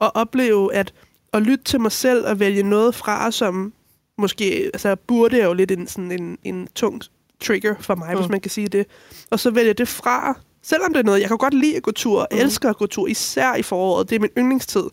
[0.00, 0.92] at opleve, at
[1.32, 3.72] at lytte til mig selv og vælge noget fra, som
[4.18, 7.02] måske, altså burde er jo lidt en, sådan en, en tung
[7.40, 8.18] trigger for mig, mm.
[8.20, 8.86] hvis man kan sige det.
[9.30, 11.90] Og så vælge det fra, selvom det er noget, jeg kan godt lide at gå
[11.90, 12.38] tur, Mm.
[12.38, 14.84] elsker at gå tur, især i foråret, det er min yndlingstid.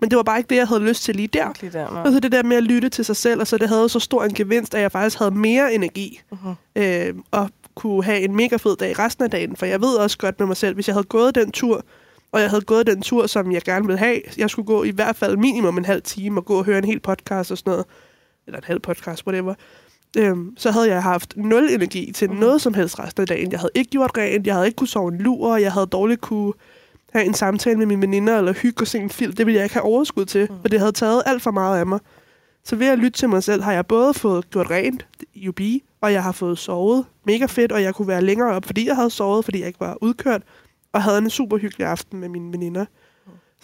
[0.00, 1.48] Men det var bare ikke det, jeg havde lyst til lige der.
[1.60, 2.02] Lige der, nej.
[2.02, 3.98] Og så det der med at lytte til sig selv, og så det havde så
[4.00, 6.38] stor en gevinst, at jeg faktisk havde mere energi Mhm.
[6.76, 9.56] øh, og kunne have en mega fed dag resten af dagen.
[9.56, 11.84] For jeg ved også godt med mig selv, hvis jeg havde gået den tur,
[12.32, 14.90] og jeg havde gået den tur, som jeg gerne ville have, jeg skulle gå i
[14.90, 17.70] hvert fald minimum en halv time og gå og høre en hel podcast og sådan
[17.70, 17.84] noget,
[18.46, 19.54] eller en halv podcast, whatever,
[20.18, 22.38] øhm, så havde jeg haft nul energi til Mhm.
[22.40, 23.52] noget som helst resten af dagen.
[23.52, 26.20] Jeg havde ikke gjort rent, jeg havde ikke kunne sove en lur, jeg havde dårligt
[26.20, 26.52] kunne
[27.12, 29.32] have en samtale med mine veninder, eller hygge og se en film.
[29.32, 30.60] Det ville jeg ikke have overskud til, Mhm.
[30.60, 32.00] for det havde taget alt for meget af mig.
[32.64, 35.06] Så ved at lytte til mig selv, har jeg både fået gjort rent,
[35.48, 35.60] UB,
[36.00, 38.96] og jeg har fået sovet mega fedt, og jeg kunne være længere op, fordi jeg
[38.96, 40.42] havde sovet, fordi jeg ikke var udkørt,
[40.92, 42.84] og havde en super hyggelig aften med mine veninder.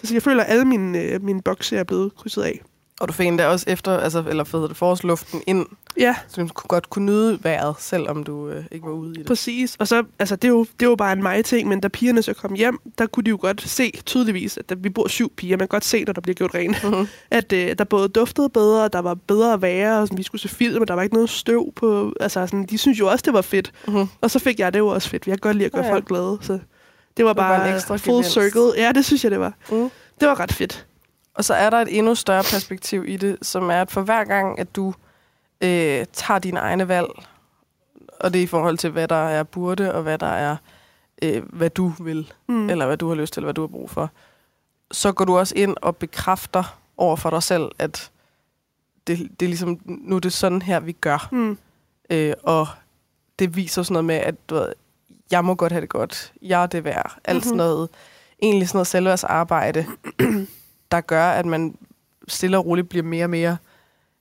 [0.04, 2.62] Så jeg føler, at alle mine, øh, mine bokse er blevet krydset af.
[3.00, 5.66] Og du fik endda også efter, altså, eller hvad hedder det, forårsluften ind,
[5.98, 9.18] Ja, så du kunne godt kunne nyde vejret, selvom du øh, ikke var ude i
[9.18, 9.26] det.
[9.26, 9.76] præcis.
[9.78, 12.22] Og så, altså, det er, jo, det er jo bare en mig-ting, men da pigerne
[12.22, 15.32] så kom hjem, der kunne de jo godt se tydeligvis, at der, vi bor syv
[15.37, 17.06] piger, man kan godt se, når der bliver gjort rent, Mhm.
[17.30, 20.22] at øh, der både duftede bedre, og der var bedre at være, og sådan, vi
[20.22, 22.12] skulle se film, og der var ikke noget støv på.
[22.20, 23.72] Altså, sådan, de synes jo også, det var fedt.
[23.88, 24.06] Mhm.
[24.20, 25.26] Og så fik jeg det jo også fedt.
[25.26, 26.38] Jeg kan godt lide at gøre Ja, ja, folk glade.
[26.40, 26.52] Så
[27.16, 28.30] det var var bare, bare en ekstra full gevinst.
[28.32, 28.72] circle.
[28.85, 29.52] Ja, det synes jeg, det var.
[29.70, 29.90] Mm.
[30.20, 30.87] Det var ret fedt.
[31.38, 34.25] Og så er der et endnu større perspektiv i det, som er, at for hver
[34.25, 34.94] gang, at du
[35.61, 37.09] øh, tager dine egne valg,
[38.20, 40.57] og det er i forhold til, hvad der er burde, og hvad der er,
[41.22, 42.70] øh, hvad du vil, Mm.
[42.70, 44.11] eller hvad du har lyst til, eller hvad du har brug for.
[44.90, 48.11] Så går du også ind og bekræfter over for dig selv, at
[49.07, 51.29] det, det er ligesom, nu er det sådan her, vi gør.
[51.33, 51.59] Mm.
[52.11, 52.68] Øh, og
[53.38, 54.72] det viser sådan noget med, at du ved,
[55.31, 56.33] jeg må godt have det godt.
[56.42, 57.16] Jeg er det værd.
[57.25, 57.57] Alt sådan Mhm.
[57.57, 57.88] noget,
[58.42, 59.87] egentlig sådan noget selvværdsarbejde,
[60.90, 61.79] der gør, at man
[62.29, 63.57] stille og roligt bliver mere og mere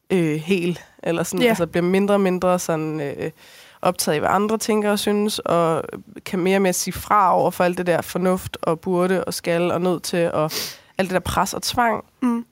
[0.09, 0.79] øh, hel.
[1.03, 1.49] Eller sådan, Ja.
[1.49, 3.31] altså bliver mindre og mindre sådan, øh,
[3.81, 5.83] optaget af, hvad andre tænker og synes, og
[6.25, 9.33] kan mere og mere sige fra over for alt det der fornuft og burde og
[9.33, 10.51] skal og nødt til, og
[10.97, 12.45] alt det der pres og tvang, Mm.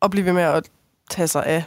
[0.00, 0.70] og blive ved med at
[1.10, 1.64] tage sig af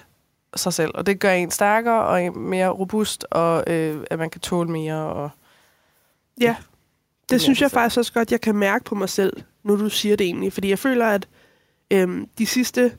[0.55, 0.91] sig selv.
[0.95, 4.71] Og det gør en stærkere og en mere robust, og øh, at man kan tåle
[4.71, 4.95] mere.
[4.95, 5.29] Og,
[6.41, 6.55] Ja,
[7.29, 9.89] det mere synes jeg faktisk også godt, jeg kan mærke på mig selv, nu du
[9.89, 10.53] siger det egentlig.
[10.53, 11.27] Fordi jeg føler, at
[11.91, 12.91] øhm, de sidste,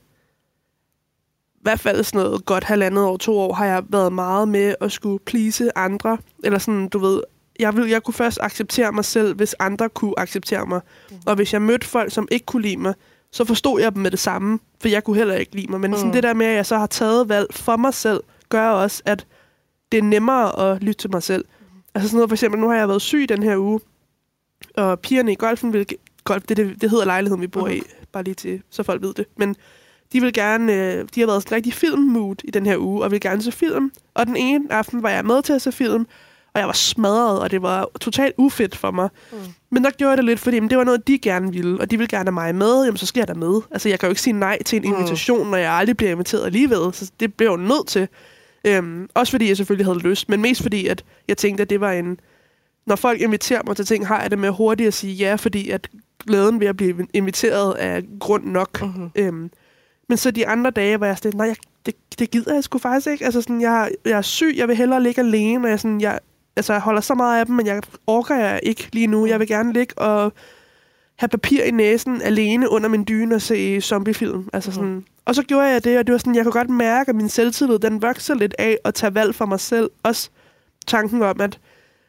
[1.55, 4.75] i hvert fald sådan noget godt halvandet år, to år, har jeg været meget med
[4.81, 6.18] at skulle please andre.
[6.44, 7.23] Eller sådan, du ved,
[7.61, 10.81] jeg, vil, jeg kunne først acceptere mig selv, hvis andre kunne acceptere mig.
[11.11, 11.16] Mm.
[11.27, 12.94] Og hvis jeg mødte folk, som ikke kunne lide mig,
[13.33, 15.81] så forstod jeg dem med det samme, for jeg kunne heller ikke lide mig.
[15.81, 15.97] Men mm.
[15.97, 16.12] sådan Mm.
[16.12, 19.27] det der med, at jeg så har taget valg for mig selv, gør også, at
[19.92, 21.44] det er nemmere at lytte til mig selv.
[21.94, 23.81] Altså sådan noget, for eksempel, nu har jeg været syg den her uge,
[24.77, 25.87] og pigerne i golfen vil...
[26.25, 27.73] Golf, det, det, det hedder lejligheden, vi bor mm.
[27.73, 27.81] i,
[28.14, 29.24] bare lige til, så folk ved det.
[29.37, 29.57] Men
[30.12, 33.11] de vil gerne, øh, de har været sådan rigtig filmmood i den her uge, og
[33.11, 33.92] vil gerne se film.
[34.14, 36.07] Og den ene aften var jeg med til at se film,
[36.55, 39.09] og jeg var smadret, og det var totalt ufedt for mig.
[39.33, 39.38] Mm.
[39.70, 41.90] Men der gjorde jeg det lidt, fordi jamen, det var noget, de gerne ville, og
[41.90, 43.61] de ville gerne have mig med, jamen så skal jeg da med.
[43.70, 44.96] Altså jeg kan jo ikke sige nej til en Mm.
[44.98, 48.09] invitation, når jeg aldrig bliver inviteret alligevel, så det blev jeg jo nødt til.
[48.66, 51.81] Øhm, også fordi jeg selvfølgelig havde lyst, men mest fordi, at jeg tænkte, at det
[51.81, 52.20] var en...
[52.87, 55.70] Når folk inviterer mig til ting, har jeg det med hurtigt at sige ja, fordi
[55.70, 55.88] at
[56.26, 58.82] glæden ved at blive inviteret er grund nok.
[58.82, 59.10] mm-hmm.
[59.16, 59.50] Øhm,
[60.08, 61.56] men så de andre dage var jeg sådan, nej, jeg,
[61.87, 63.24] det, det gider jeg sgu faktisk ikke.
[63.24, 66.18] Altså sådan, jeg, jeg er syg, jeg vil hellere ligge alene, og jeg, sådan, jeg,
[66.56, 69.26] altså, jeg holder så meget af dem, men jeg orker jeg ikke lige nu.
[69.26, 70.32] Jeg vil gerne ligge og
[71.16, 74.48] have papir i næsen alene under min dyne og se zombiefilm.
[74.52, 75.04] Altså sådan.
[75.24, 77.28] Og så gjorde jeg det, og det var sådan, jeg kunne godt mærke, at min
[77.28, 79.90] selvtillid, den vokser lidt af at tage valg for mig selv.
[80.02, 80.30] Også
[80.87, 81.58] tanken om, at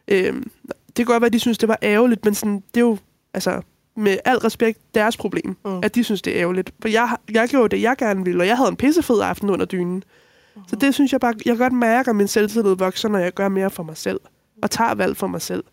[0.07, 0.51] øhm,
[0.87, 2.97] det kan godt være, at de synes, det var ærgerligt, men sådan, det er jo,
[3.33, 3.61] altså,
[3.95, 5.79] med al respekt, deres problem, Mm.
[5.83, 6.71] at de synes, det er ærgerligt.
[6.81, 9.65] For jeg, jeg gjorde det, jeg gerne ville, og jeg havde en pissefed aften under
[9.65, 9.93] dynen.
[9.95, 10.67] Mm-hmm.
[10.69, 13.33] Så det synes jeg bare, jeg kan godt mærke, at min selvtillid vokser, når jeg
[13.33, 14.19] gør mere for mig selv.
[14.63, 15.63] Og tager valg for mig selv.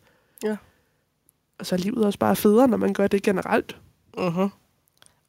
[0.44, 0.56] Ja.
[1.58, 3.76] Og så er livet også bare federe, når man gør det generelt.
[4.18, 4.48] Mm-hmm.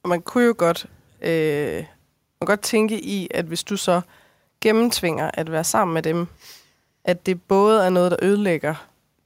[0.04, 0.86] Og man kunne jo godt,
[1.22, 1.76] øh,
[2.42, 4.02] man godt tænke i, at hvis du så
[4.62, 6.28] gennemtvinger at være sammen med dem,
[7.04, 8.76] at det både er noget, der ødelægger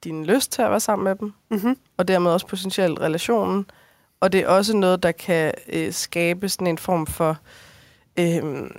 [0.07, 1.77] din lyst til at være sammen med dem, Mm-hmm.
[1.97, 3.65] og dermed også potentielt relationen,
[4.19, 7.37] og det er også noget, der kan øh, skabe sådan en form for,
[8.19, 8.69] øh,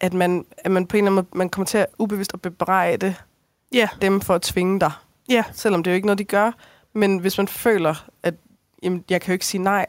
[0.00, 2.42] at, man, at man på en eller anden måde man kommer til at ubevidst at
[2.42, 3.14] bebrejde
[3.72, 4.92] Ja, dem for at tvinge dig.
[5.28, 6.52] ja, Selvom det er jo ikke noget, de gør.
[6.92, 8.34] Men hvis man føler, at
[8.82, 9.86] jamen, jeg kan jo ikke sige nej,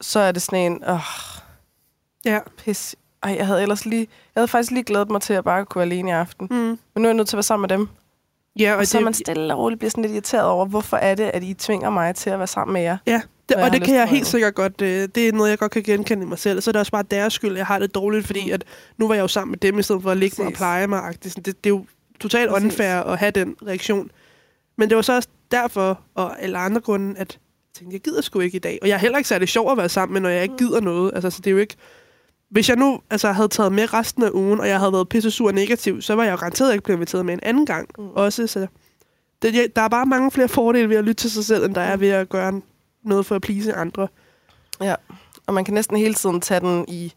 [0.00, 1.00] så er det sådan en, åh,
[2.24, 2.38] ja.
[2.58, 2.96] pis.
[3.22, 5.80] Ej, jeg havde ellers lige, jeg havde faktisk lige glædet mig til at bare kunne
[5.80, 6.48] være alene i aften.
[6.50, 6.56] Mm.
[6.56, 7.88] Men nu er jeg nødt til at være sammen med dem.
[8.58, 10.96] Ja, Og, og så er man stille og roligt bliver sådan lidt irriteret over, hvorfor
[10.96, 12.96] er det, at I tvinger mig til at være sammen med jer?
[13.06, 15.72] Ja, det, og det kan jeg helt sikkert godt, øh, det er noget, jeg godt
[15.72, 16.60] kan genkende i mig selv.
[16.60, 18.64] Så er det også bare deres skyld, jeg har det dårligt, fordi at
[18.98, 20.58] nu var jeg jo sammen med dem, i stedet for at ligge mig og Præcis.
[20.58, 21.14] pleje mig.
[21.22, 21.84] Sådan, Det, det er jo
[22.20, 22.64] totalt Præcis.
[22.64, 24.10] unfair at have den reaktion.
[24.78, 28.20] Men det var så også derfor, og alle andre grunde, at jeg tænkte, jeg gider
[28.22, 28.78] sgu ikke i dag.
[28.82, 30.80] Og jeg er heller ikke særlig sjov at være sammen med, når jeg ikke gider
[30.80, 31.10] noget.
[31.14, 31.76] Altså, så det er jo ikke...
[32.50, 35.30] Hvis jeg nu altså, havde taget med resten af ugen, og jeg havde været pisse
[35.30, 37.88] sur og negativ, så var jeg jo garanteret ikke blevet inviteret med en anden gang.
[37.98, 38.04] Mm.
[38.04, 38.10] Mm.
[38.14, 38.66] Også, så
[39.42, 41.80] det, der er bare mange flere fordele ved at lytte til sig selv, end der
[41.80, 42.60] er ved at gøre
[43.04, 44.08] noget for at please andre.
[44.80, 44.94] Ja,
[45.46, 47.12] og man kan næsten hele tiden tage den i,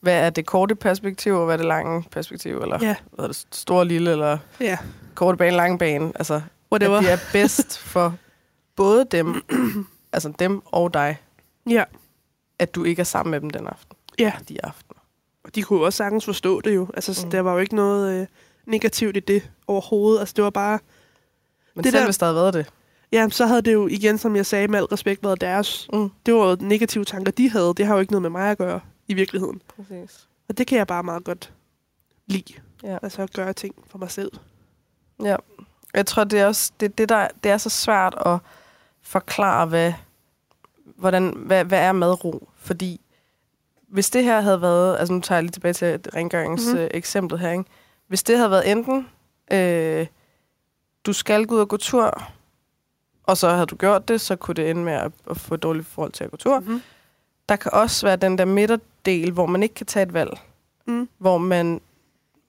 [0.00, 2.94] hvad er det korte perspektiv, og hvad er det lange perspektiv, eller Ja.
[3.12, 4.78] hvad er det store lille, eller Ja,
[5.14, 6.12] korte bane, lange bane.
[6.14, 6.40] Altså,
[6.72, 6.96] whatever.
[6.96, 8.14] at det er bedst for
[8.76, 9.42] både dem,
[10.12, 11.16] altså dem og dig,
[11.70, 11.84] Ja.
[12.58, 13.95] at du ikke er sammen med dem den aften.
[14.18, 14.32] Ja.
[14.48, 15.00] De aftener.
[15.44, 16.88] Og de kunne jo også sagtens forstå det jo.
[16.94, 17.30] Altså, Mm.
[17.30, 18.26] der var jo ikke noget øh,
[18.66, 20.20] negativt i det overhovedet.
[20.20, 20.78] Altså, det var bare...
[21.74, 22.72] Men Det det selv der- hvis der havde været det.
[23.12, 25.88] Ja, så havde det jo igen, som jeg sagde, med al respekt været deres.
[25.92, 26.10] Mm.
[26.26, 27.74] Det var jo negative tanker, de havde.
[27.76, 29.62] Det har jo ikke noget med mig at gøre i virkeligheden.
[29.76, 30.26] Præcis.
[30.48, 31.52] Og det kan jeg bare meget godt
[32.26, 32.54] lide.
[32.82, 32.98] Ja.
[33.02, 34.32] Altså at gøre ting for mig selv.
[35.24, 35.36] Ja.
[35.94, 38.38] Jeg tror, det er også det, det, der, det er så svært at
[39.02, 39.92] forklare, hvad,
[40.84, 42.48] hvordan, hvad, hvad er madro?
[42.56, 43.00] Fordi
[43.96, 46.90] hvis det her havde været, altså nu tager jeg lige tilbage til rengøringseksemplet Mhm.
[46.92, 46.98] mm.
[46.98, 47.64] eksemplet her, ikke?
[48.08, 49.08] Hvis det havde været enten,
[49.52, 50.06] øh,
[51.06, 52.22] du skal gå ud og gå tur,
[53.22, 55.62] og så havde du gjort det, så kunne det ende med at, at få et
[55.62, 56.58] dårligt forhold til at gå tur.
[56.60, 56.82] Mm-hmm.
[57.48, 60.30] Der kan også være den der midterdel, hvor man ikke kan tage et valg.
[60.86, 61.08] Mm.
[61.18, 61.80] Hvor man,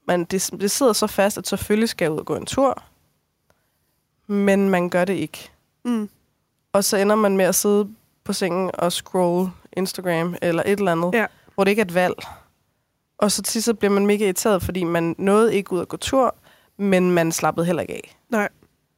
[0.07, 2.83] man det, det sidder så fast, at selvfølgelig skal jeg ud og gå en tur.
[4.27, 5.49] men man gør det ikke.
[5.85, 6.09] Mm.
[6.73, 7.89] Og så ender man med at sidde
[8.23, 11.25] på sengen og scroll Instagram eller et eller andet, Ja.
[11.57, 12.15] Hvor det ikke er et valg.
[13.17, 15.97] Og så til så bliver man mega irriteret, fordi man nåede ikke ud at gå
[15.97, 16.35] tur,
[16.77, 18.17] men man slappede heller ikke af.
[18.29, 18.49] Nej.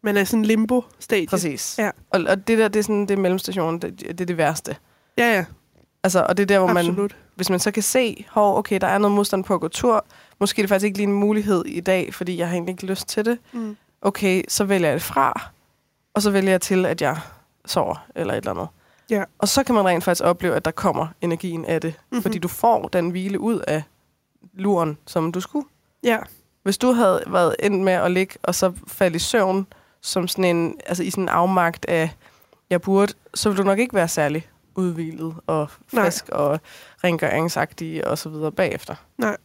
[0.04, 1.28] Man er sådan limbo-stadie.
[1.28, 1.76] Præcis.
[1.80, 1.92] Ja.
[2.10, 4.76] Og, og det der, det er sådan, det er mellemstationen, det, det er det værste.
[5.18, 5.46] Ja, ja.
[6.04, 7.18] Altså, og det er der, hvor man, Absolut.
[7.36, 10.06] hvis man så kan se, hov, okay, der er noget modstand på at gå tur,
[10.40, 12.86] måske er det faktisk ikke lige en mulighed i dag, fordi jeg har egentlig ikke
[12.86, 13.40] lyst til det.
[13.54, 13.78] Mm.
[14.02, 15.50] Okay, så vælger jeg det fra,
[16.14, 17.18] og så vælger jeg til, at jeg
[17.66, 18.68] sover, eller et eller andet.
[19.10, 19.24] Ja.
[19.40, 22.04] Og så kan man rent faktisk opleve, at der kommer energien af det, Mhm.
[22.10, 22.22] mm-hmm.
[22.22, 23.84] fordi du får den hvile ud af
[24.54, 25.68] luren, som du skulle.
[26.04, 26.18] Ja.
[26.64, 29.68] Hvis du havde været endt med at ligge og så falde i søvn,
[30.02, 32.16] som sådan en, altså i sådan en afmagt af,
[32.70, 36.04] jeg burde, så ville du nok ikke være særlig udvilet og Nej.
[36.06, 36.60] frisk og
[37.04, 38.96] rengøringsagtig og så videre bagefter.
[39.18, 39.38] Nej.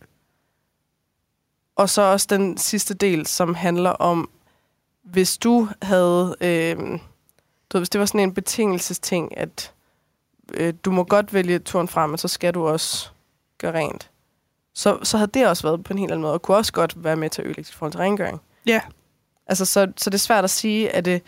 [1.76, 4.30] Og så også den sidste del, som handler om,
[5.04, 6.98] hvis du havde, øh,
[7.74, 9.72] du ved, hvis det var sådan en betingelsesting, at
[10.54, 13.08] øh, du må godt vælge turen frem, men så skal du også
[13.58, 14.10] gøre rent.
[14.74, 17.04] Så, så havde det også været på en helt anden måde, og kunne også godt
[17.04, 18.40] være med til at ødelægge dit forhold til rengøring.
[18.66, 18.80] Ja.
[19.46, 21.22] Altså, så, så det er svært at sige, er det,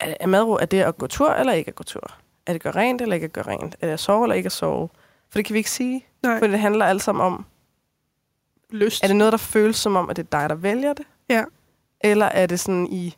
[0.00, 2.14] er, er madro, er det at gå tur eller ikke at gå tur?
[2.46, 3.76] Er det at gøre rent eller ikke at gøre rent?
[3.80, 4.88] Er det at sove eller ikke at sove?
[5.30, 6.38] For det kan vi ikke sige, Nej.
[6.38, 7.44] for det handler alt sammen om,
[8.70, 9.02] Lyst.
[9.02, 11.06] er det noget, der føles som om, at det er dig, der vælger det?
[11.28, 11.44] Ja.
[12.00, 13.16] Eller er det sådan i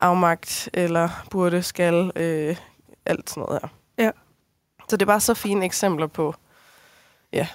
[0.00, 2.56] afmagt, eller burde, skal, øh,
[3.06, 3.68] alt sådan noget her.
[4.04, 4.10] Ja.
[4.88, 6.34] Så det er bare så fine eksempler på,
[7.32, 7.48] ja,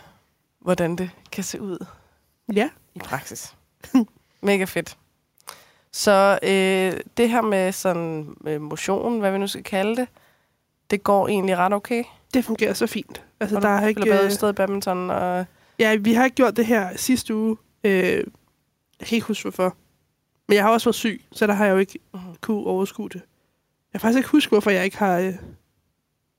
[0.59, 1.85] hvordan det kan se ud
[2.53, 2.69] Ja.
[2.95, 3.55] i praksis.
[4.41, 4.97] Mega fedt.
[5.91, 10.07] Så øh, det her med sådan øh, motion, hvad vi nu skal kalde det,
[10.89, 12.03] det går egentlig ret okay.
[12.33, 13.23] Det fungerer så fint.
[13.39, 14.01] Altså, Og der er ikke...
[14.01, 15.45] spiller øh, både stadig badminton og...
[15.79, 17.57] Ja, vi har ikke gjort det her sidste uge.
[17.83, 17.93] Øh,
[18.99, 19.75] jeg kan ikke huske, hvorfor.
[20.51, 21.99] Men jeg har også været syg, så der har jeg jo ikke
[22.41, 23.15] kunne overskue det.
[23.15, 23.21] Jeg
[23.93, 25.19] kan faktisk ikke huske, hvorfor jeg ikke har...
[25.19, 25.33] Øh,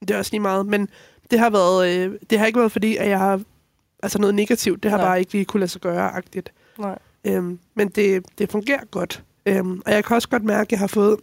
[0.01, 0.89] det er også lige meget, men
[1.31, 1.89] det har været...
[1.89, 3.41] Øh, det har ikke været fordi, at jeg har...
[4.03, 5.07] Altså noget negativt, det har Nej.
[5.07, 6.53] bare ikke lige kunne lade sig gøre-agtigt.
[6.79, 6.99] Nej.
[7.25, 9.25] Øhm, men det, det fungerer godt.
[9.47, 11.17] Øhm, og jeg kan også godt mærke, at jeg har fået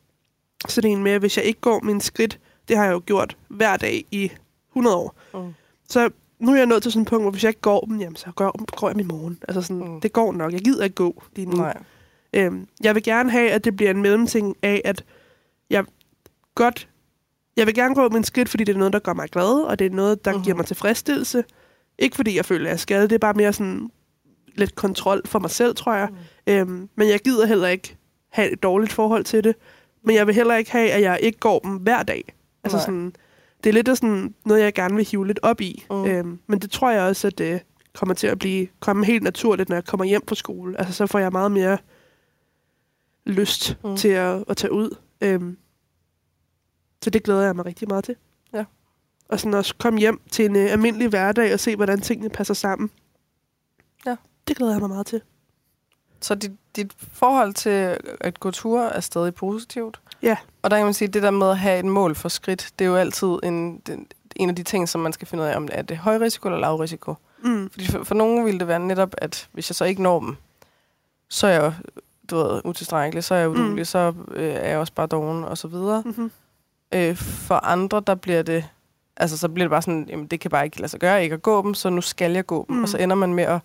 [0.68, 2.38] sådan en med, at hvis jeg ikke går min skridt,
[2.68, 4.32] det har jeg jo gjort hver dag i
[4.70, 5.16] 100 år.
[5.34, 5.54] Mm.
[5.88, 8.00] Så nu er jeg nået til sådan et punkt, hvor hvis jeg ikke går dem,
[8.00, 9.38] jamen, så går, går jeg dem i morgen.
[9.48, 10.00] Altså sådan, mm.
[10.00, 10.52] det går nok.
[10.52, 11.56] Jeg gider ikke gå lige nu.
[11.56, 11.82] Nej.
[12.32, 15.04] Øhm, jeg vil gerne have, at det bliver en mellemting af, at
[15.70, 15.84] jeg
[16.54, 16.88] godt...
[17.56, 19.78] Jeg vil gerne gå min skridt, fordi det er noget, der gør mig glad, og
[19.78, 20.44] det er noget, der mm-hmm.
[20.44, 21.44] giver mig tilfredsstillelse.
[21.98, 23.10] Ikke fordi jeg føler, at jeg er skadet.
[23.10, 23.90] Det er bare mere sådan
[24.54, 26.08] lidt kontrol for mig selv, tror jeg.
[26.46, 26.52] Mm.
[26.52, 27.96] Øhm, men jeg gider heller ikke
[28.28, 29.54] have et dårligt forhold til det.
[30.04, 32.34] Men jeg vil heller ikke have, at jeg ikke går dem hver dag.
[32.64, 32.84] Altså Nej.
[32.84, 33.12] sådan,
[33.64, 35.84] det er lidt af sådan noget, jeg gerne vil hive lidt op i.
[35.90, 36.04] Mm.
[36.04, 37.60] Øhm, men det tror jeg også, at det
[37.94, 40.78] kommer til at blive komme helt naturligt, når jeg kommer hjem fra skole.
[40.78, 41.78] Altså så får jeg meget mere
[43.28, 43.96] lyst Mm.
[43.96, 44.96] til at, at tage ud.
[45.20, 45.58] Øhm,
[47.04, 48.16] så det glæder jeg mig rigtig meget til.
[48.52, 48.64] Ja.
[49.28, 52.54] Og sådan også komme hjem til en uh, almindelig hverdag og se, hvordan tingene passer
[52.54, 52.90] sammen.
[54.06, 54.16] Ja.
[54.48, 55.20] Det glæder jeg mig meget til.
[56.20, 60.00] Så dit, dit forhold til at gå tur er stadig positivt?
[60.22, 60.36] Ja.
[60.62, 62.70] Og der kan man sige, at det der med at have et mål for skridt,
[62.78, 63.82] det er jo altid en,
[64.36, 66.48] en af de ting, som man skal finde ud af, om er det høj risiko
[66.48, 67.14] eller lav risiko.
[67.42, 67.70] Mm.
[67.70, 70.36] Fordi for, for nogen ville det være netop, at hvis jeg så ikke når dem,
[71.28, 71.74] så er jeg
[72.30, 73.84] du ved, utilstrækkelig, så er jeg udulig, mm.
[73.84, 76.02] Så øh, er jeg også bare doven og så videre.
[76.06, 76.30] Mm-hmm.
[76.94, 78.64] Øh, for andre, der bliver det,
[79.16, 81.34] altså så bliver det bare sådan, jamen det kan bare ikke lade sig gøre, ikke
[81.34, 82.76] at gå dem, så nu skal jeg gå dem.
[82.76, 82.82] Mm.
[82.82, 83.60] Og så ender man med at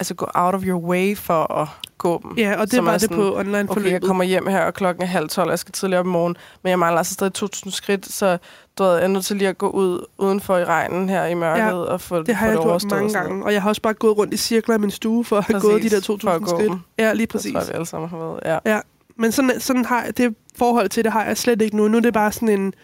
[0.00, 2.34] altså, gå out of your way for at gå dem.
[2.38, 3.92] Ja, og det var det på online Okay, forløbet.
[3.92, 6.08] jeg kommer hjem her, og klokken er halv tolv, og jeg skal tidligere op i
[6.08, 7.32] morgen, men jeg mangler altså stadig
[7.66, 8.38] 2.000 skridt, så
[8.78, 11.34] du ved, jeg er nødt til lige at gå ud udenfor i regnen her i
[11.34, 13.68] mørket Ja, og få Det har få jeg gjort overstået mange gange, og jeg har
[13.68, 15.90] også bare gået rundt i cirkler i min stue for at have Præcis, gået de
[15.90, 16.70] der for at 2.000 gå skridt.
[16.70, 16.78] dem.
[16.98, 17.52] Ja, lige Det præcis.
[17.52, 18.62] tror jeg, vi alle sammen har været.
[18.66, 18.80] Ja.
[19.16, 21.88] Men sådan, sådan har jeg, det forhold til det har jeg slet ikke nu.
[21.88, 22.74] Nu er det bare sådan en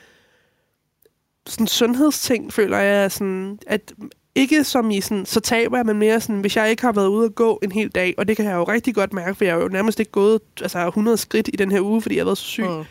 [1.46, 3.12] sådan sundhedsting, føler jeg.
[3.12, 3.92] Sådan, at
[4.34, 7.06] ikke som i sådan, så taber jeg, men mere sådan, hvis jeg ikke har været
[7.06, 9.44] ude og gå en hel dag, og det kan jeg jo rigtig godt mærke, for
[9.44, 12.20] jeg har jo nærmest ikke gået altså 100 skridt i den her uge, fordi jeg
[12.20, 12.64] har været så syg.
[12.64, 12.84] Mm.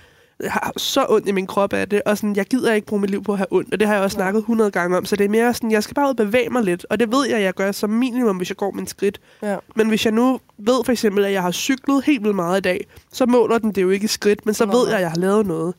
[0.43, 3.01] Jeg har så ondt i min krop af det, og sådan, jeg gider ikke bruge
[3.01, 5.05] mit liv på at have ondt, og det har jeg også snakket 100 gange om,
[5.05, 7.11] så det er mere sådan, jeg skal bare ud og bevæge mig lidt, og det
[7.11, 9.21] ved jeg, jeg gør som minimum, hvis jeg går min skridt.
[9.41, 9.57] Ja.
[9.75, 12.61] Men hvis jeg nu ved for eksempel, at jeg har cyklet helt vildt meget i
[12.61, 15.01] dag, så måler den det jo ikke i skridt, men så Nå, ved jeg, at
[15.01, 15.73] jeg har lavet noget.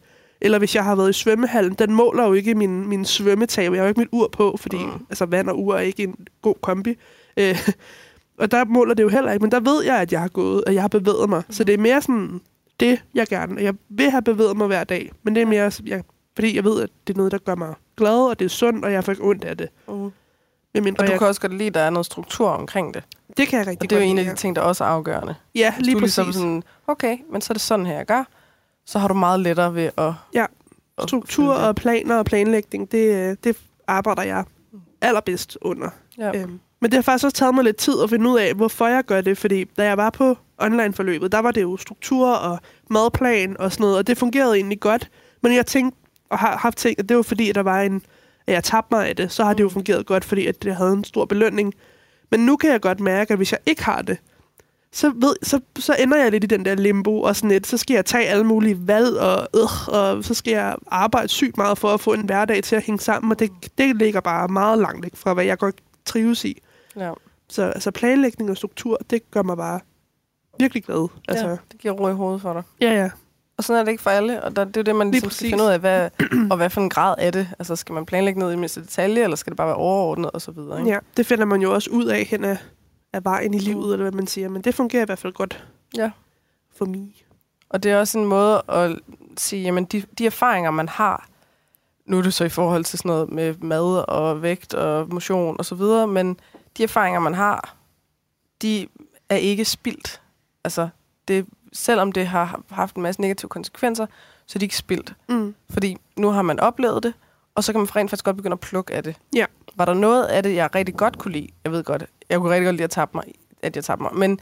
[0.45, 3.73] Eller hvis jeg har været i svømmehallen, den måler jo ikke min, min svømmetab.
[3.73, 4.83] Jeg har jo ikke mit ur på, fordi Mm.
[4.85, 5.07] mm.
[5.11, 6.97] altså, vand og ur er ikke en god kombi.
[7.37, 7.69] Øh,
[8.39, 10.65] og der måler det jo heller ikke, men der ved jeg, at jeg har gået,
[10.65, 11.43] og jeg har bevæget mig.
[11.51, 12.41] Så det er mere sådan
[12.81, 13.63] det, jeg gerne...
[13.63, 16.03] Jeg vil have bevæget mig hver dag, men det er mere, jeg,
[16.35, 18.85] fordi jeg ved, at det er noget, der gør mig glad, og det er sundt,
[18.85, 19.69] og jeg får ikke ondt af det.
[19.89, 20.11] Mm.
[20.75, 23.03] Medmindre Og du jeg, kan også godt lide, at der er noget struktur omkring det.
[23.37, 24.85] det kan jeg rigtig Og det er jo godt en af de ting, der også
[24.85, 25.35] er afgørende.
[25.55, 26.17] Ja, Hvis lige du præcis.
[26.17, 28.25] ligesom sådan, okay, men så er det sådan her, jeg gør.
[28.87, 30.13] Så har du meget lettere ved at...
[30.35, 30.47] Ja.
[31.07, 34.45] Struktur og planer og planlægning, det, øh, det arbejder jeg
[35.01, 35.89] allerbedst under.
[36.19, 36.31] Ja.
[36.41, 38.87] Øhm, men det har faktisk også taget mig lidt tid at finde ud af, hvorfor
[38.87, 39.39] jeg gør det.
[39.39, 42.59] Fordi da jeg var på online-forløbet, der var det jo struktur og
[42.91, 45.11] madplan og sådan noget, og det fungerede egentlig godt.
[45.43, 45.99] Men jeg tænkte,
[46.31, 48.03] og har haft tænkt, at det var fordi, at der var en,
[48.47, 49.73] at jeg tabte mig af det, så har det jo Mm.
[49.73, 51.75] fungeret godt, fordi at det havde en stor belønning.
[52.31, 54.19] Men nu kan jeg godt mærke, at hvis jeg ikke har det,
[54.95, 57.77] så, ved, så, så ender jeg lidt i den der limbo, og sådan lidt, så
[57.77, 61.79] skal jeg tage alle mulige valg, og, øh, og så skal jeg arbejde sygt meget
[61.79, 64.79] for at få en hverdag til at hænge sammen, og det, det ligger bare meget
[64.79, 66.63] langt væk fra, hvad jeg godt trives i.
[66.97, 67.13] Ja.
[67.49, 69.81] Så altså planlægning og struktur, det gør mig bare
[70.59, 71.09] virkelig glad.
[71.29, 72.63] Altså, ja, det giver ro i hovedet for dig.
[72.81, 73.11] ja, ja.
[73.57, 75.13] Og sådan er det ikke for alle, og der, det er jo det, man Lige
[75.13, 76.11] ligesom skal finde ud af, hvad,
[76.51, 77.49] og hvad for en grad er det.
[77.59, 80.43] Altså, skal man planlægge ned i mindste detalje, eller skal det bare være overordnet, og
[80.43, 80.91] så videre, ikke?
[80.91, 80.99] ja.
[81.17, 82.57] Det finder man jo også ud af hen ad,
[83.15, 84.49] af vejen i livet, eller hvad man siger.
[84.49, 85.65] Men det fungerer i hvert fald godt
[85.97, 86.11] Ja.
[86.77, 87.25] for mig.
[87.69, 88.99] Og det er også en måde at
[89.37, 91.29] sige, jamen de, de erfaringer, man har,
[92.07, 95.57] nu er det så i forhold til sådan noget med mad og vægt og motion
[95.59, 96.41] og så videre, men
[96.77, 97.75] de erfaringer, man har,
[98.63, 98.89] de
[99.29, 100.21] er ikke spildt.
[100.65, 100.89] Altså,
[101.29, 104.07] det, selvom det har haft en masse negative konsekvenser,
[104.47, 105.15] så er de ikke spildt.
[105.29, 105.55] Mm.
[105.71, 107.15] Fordi nu har man oplevet det,
[107.55, 109.17] og så kan man rent faktisk godt begynde at plukke af det.
[109.37, 109.47] Ja.
[109.77, 111.49] Var der noget af det, jeg rigtig godt kunne lide?
[111.65, 113.25] Jeg ved godt, jeg kunne rigtig godt lide at tabe mig,
[113.63, 114.15] at jeg tabte mig.
[114.15, 114.41] Men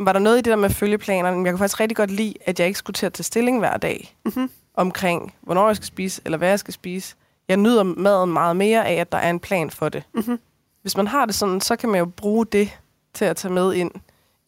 [0.00, 1.44] var der noget i det der med følgeplanerne?
[1.44, 3.76] Jeg kunne faktisk rigtig godt lide, at jeg ikke skulle til at tage stilling hver
[3.76, 4.50] dag Mm-hmm.
[4.74, 7.16] omkring, hvornår jeg skal spise, eller hvad jeg skal spise.
[7.48, 10.02] Jeg nyder maden meget mere af, at der er en plan for det.
[10.14, 10.38] Mm-hmm.
[10.82, 12.78] Hvis man har det sådan, så kan man jo bruge det
[13.14, 13.90] til at tage med ind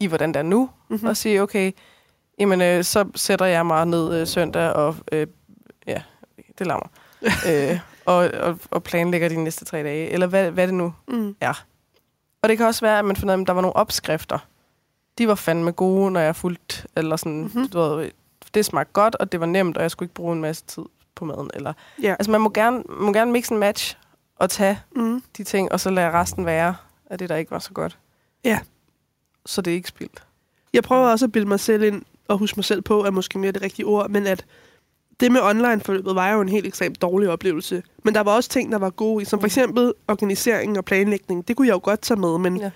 [0.01, 1.09] i, hvordan det er nu, Mm-hmm.
[1.09, 1.73] og sige, okay,
[2.39, 5.27] jamen, øh, så sætter jeg mig ned øh, søndag, og øh,
[5.87, 6.03] ja,
[6.59, 6.81] det mig,
[7.51, 11.37] øh, og, og, og planlægger de næste tre dage, eller hvad, hvad det nu Mm.
[11.41, 11.65] er.
[12.43, 14.39] Og det kan også være, at man finder, at der var nogle opskrifter.
[15.19, 17.51] De var fandme gode, når jeg fulgte, eller sådan, Mhm.
[17.55, 17.69] mm-hmm.
[17.69, 18.11] du ved,
[18.55, 20.83] det smagte godt, og det var nemt, og jeg skulle ikke bruge en masse tid
[21.15, 21.51] på maden.
[21.55, 21.73] Eller,
[22.03, 22.11] Ja.
[22.19, 23.97] altså, man må gerne, må gerne mixe en match,
[24.37, 25.23] og tage Mm.
[25.37, 26.75] de ting, og så lade resten være
[27.11, 27.99] af det, der ikke var så godt.
[28.45, 28.59] Ja.
[29.47, 30.23] Så det er ikke spildt.
[30.73, 33.39] Jeg prøver også at bilde mig selv ind, og huske mig selv på, er måske
[33.39, 34.45] mere det rigtige ord, men at
[35.21, 37.83] det med online-forløbet var jo en helt ekstremt dårlig oplevelse.
[38.05, 41.49] Men der var også ting, der var gode i, som for eksempel organisering og planlægning.
[41.49, 42.71] Det kunne jeg jo godt tage med, men Ja.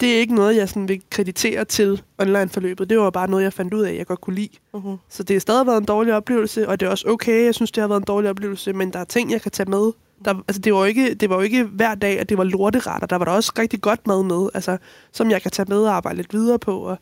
[0.00, 2.90] det er ikke noget, jeg sådan vil kreditere til online-forløbet.
[2.90, 4.48] Det var bare noget, jeg fandt ud af, jeg godt kunne lide.
[4.74, 4.96] Mm-hmm.
[5.08, 7.70] Så det har stadig været en dårlig oplevelse, og det er også okay, jeg synes,
[7.72, 9.92] det har været en dårlig oplevelse, men der er ting, jeg kan tage med.
[10.24, 12.44] Der, altså, det, var jo ikke, det var jo ikke hver dag, at det var
[12.44, 13.06] lorteretter.
[13.06, 14.76] Der var der også rigtig godt mad med, altså,
[15.12, 16.78] som jeg kan tage med og arbejde lidt videre på.
[16.78, 16.98] Og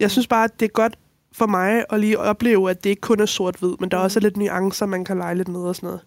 [0.00, 0.98] jeg synes bare, at det er godt
[1.32, 4.20] for mig at lige opleve, at det ikke kun er sort-hvid, men der er også
[4.20, 6.00] lidt nuancer, man kan lege lidt med og sådan noget.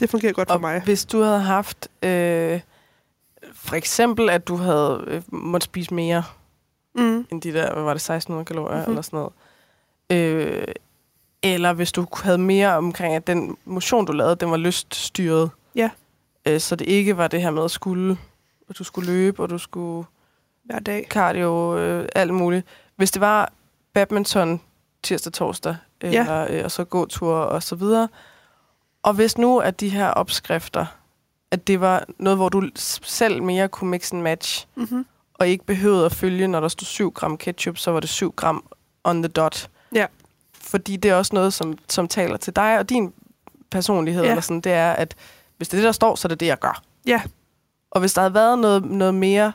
[0.00, 0.82] Det fungerer godt for Og mig.
[0.84, 2.60] hvis du havde haft, øh,
[3.54, 6.22] for eksempel, at du havde øh, måttet spise mere,
[6.96, 7.26] Mm.
[7.30, 8.78] end de der, hvad var det, 1600 kalorier Mhm.
[8.80, 8.92] mm-hmm.
[8.92, 9.32] eller sådan noget.
[10.60, 10.64] Øh,
[11.42, 15.50] eller hvis du havde mere omkring, at den motion, du lavede, den var lyststyret.
[15.74, 15.90] Ja.
[16.46, 18.18] Øh, så det ikke var det her med at skulle,
[18.70, 20.06] at du skulle løbe, og du skulle
[20.64, 21.06] Hver dag.
[21.10, 22.66] cardio, øh, alt muligt.
[22.96, 23.52] Hvis det var
[23.94, 24.60] badminton
[25.02, 28.08] tirsdag, torsdag, eller, øh, og så gåtur og så videre.
[29.02, 30.86] Og hvis nu, at de her opskrifter,
[31.50, 32.68] at det var noget, hvor du
[33.02, 35.06] selv mere kunne mix en match, Mm-hmm.
[35.34, 38.32] og ikke behøvede at følge, når der stod 7 gram ketchup, så var det 7
[38.36, 38.64] gram
[39.04, 39.70] on the dot.
[39.94, 40.06] Ja.
[40.54, 43.12] Fordi det er også noget, som, som taler til dig og din
[43.70, 44.22] personlighed.
[44.24, 44.28] Ja.
[44.30, 45.14] Eller sådan, det er, at
[45.56, 46.82] hvis det er det, der står, så er det det, jeg gør.
[47.06, 47.22] Ja.
[47.90, 49.52] Og hvis der havde været noget, noget mere,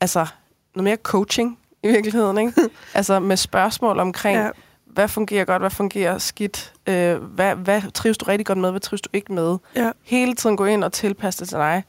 [0.00, 0.26] altså
[0.74, 2.52] noget mere coaching i virkeligheden, ikke?
[2.94, 4.50] altså med spørgsmål omkring, Ja.
[4.86, 8.80] hvad fungerer godt, hvad fungerer skidt, øh, hvad, hvad trives du rigtig godt med, hvad
[8.80, 9.56] trives du ikke med.
[9.76, 9.90] Ja.
[10.02, 11.84] Hele tiden gå ind og tilpasse det til dig,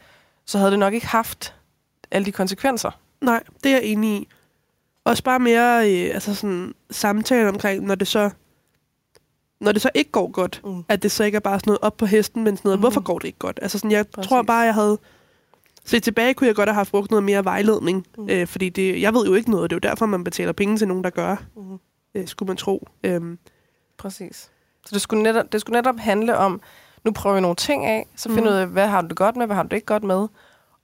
[0.45, 1.55] så havde det nok ikke haft
[2.11, 2.91] alle de konsekvenser.
[3.21, 4.27] Nej, det er jeg enig i.
[5.05, 8.29] Også bare mere øh, altså sådan, samtale omkring, når det så
[9.61, 10.83] når det så ikke går godt, Mm.
[10.89, 12.81] at det så ikke er bare sådan noget op på hesten, men sådan noget, Mhm.
[12.81, 13.59] hvorfor går det ikke godt?
[13.61, 14.29] Altså sådan, jeg Præcis.
[14.29, 14.97] tror bare, jeg havde...
[15.85, 18.23] Så tilbage kunne jeg godt have haft brugt noget mere vejledning, Mm.
[18.23, 18.29] mm.
[18.29, 20.77] øh, fordi det, jeg ved jo ikke noget, det er jo derfor, man betaler penge
[20.77, 21.79] til nogen, der gør, Mm.
[22.15, 22.87] øh, skulle man tro.
[23.03, 23.37] Øhm,
[23.97, 24.51] Præcis.
[24.85, 26.61] Så det skulle, netop, det skulle netop handle om,
[27.05, 29.17] nu prøver vi nogle ting af, så finder vi ud af, hvad har du det
[29.17, 30.27] godt med, hvad har du det ikke godt med,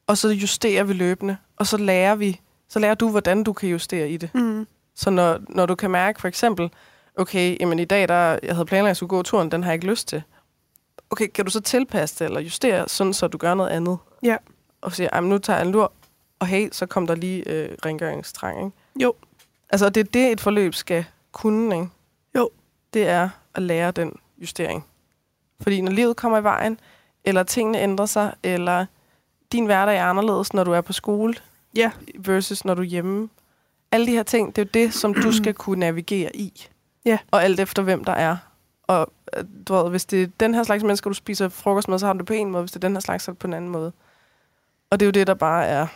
[0.08, 3.70] og så justerer vi løbende, og så lærer vi, så lærer du, hvordan du kan
[3.70, 4.30] justere i det.
[4.36, 6.70] mm, Så når, når du kan mærke for eksempel,
[7.18, 9.72] okay, jamen i dag, der, jeg havde planlagt, at jeg skulle gå turen, den har
[9.72, 10.24] jeg ikke lyst til.
[11.10, 13.98] Okay, kan du så tilpasse det, eller justere, sådan så du gør noget andet?
[14.24, 14.38] Ja.
[14.82, 15.92] Og sige, "Ej, men nu tager jeg en lur,
[16.40, 18.78] og hey, så kom der lige øh, rengøringstrang, ikke?
[19.04, 19.14] Jo.
[19.70, 21.88] Altså, det er det, et forløb skal kunne, ikke?
[22.36, 22.50] Jo.
[22.94, 24.86] Det er at lære den justering.
[25.62, 26.80] Fordi når livet kommer i vejen,
[27.26, 28.86] eller tingene ændrer sig, eller
[29.52, 31.34] din hverdag er anderledes, når du er på skole,
[31.76, 33.30] Ja, versus når du er hjemme.
[33.92, 36.68] Alle de her ting, det er jo det, som du skal kunne navigere i.
[37.06, 37.18] Ja.
[37.32, 38.38] Og alt efter, hvem der er.
[38.84, 42.00] Og øh, du ved, hvis det er den her slags mennesker, du spiser frokost med,
[42.00, 42.64] så har du det på en måde.
[42.64, 43.92] Hvis det er den her slags, så er det på en anden måde.
[44.90, 45.88] Og det er jo det, der bare er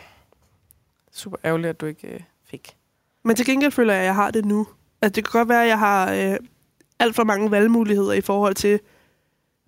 [1.11, 2.77] super ærgerligt, at du ikke øh, fik.
[3.23, 4.67] men til gengæld føler jeg, at jeg har det nu.
[5.01, 6.37] Altså, det kan godt være, at jeg har øh,
[6.99, 8.79] alt for mange valgmuligheder i forhold til,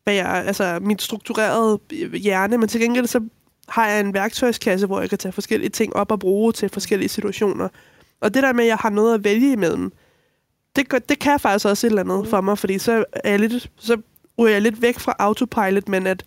[0.03, 1.80] hvad jeg, altså, mit strukturerede
[2.13, 3.21] hjerne, men til gengæld så
[3.67, 7.09] har jeg en værktøjskasse, hvor jeg kan tage forskellige ting op og bruge til forskellige
[7.09, 7.69] situationer.
[8.21, 9.93] Og det der med, at jeg har noget at vælge imellem,
[10.76, 13.39] det, gør, det kan faktisk også et eller andet for mig, fordi så, er jeg
[13.39, 14.01] lidt, så
[14.39, 16.26] ryger jeg lidt væk fra autopilot, men at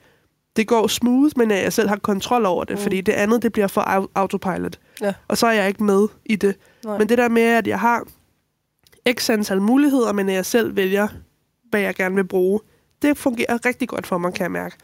[0.59, 2.83] det går smooth, men at jeg selv har kontrol over det, Mm.
[2.83, 4.79] fordi det andet, det bliver for au- autopilot.
[5.01, 5.15] Ja.
[5.29, 6.57] Og så er jeg ikke med i det.
[6.85, 6.99] Nej.
[6.99, 8.03] Men det der med, at jeg har
[9.19, 11.09] x antal muligheder, men at jeg selv vælger,
[11.71, 12.61] hvad jeg gerne vil bruge,
[13.03, 14.77] det fungerer rigtig godt for mig, kan jeg mærke.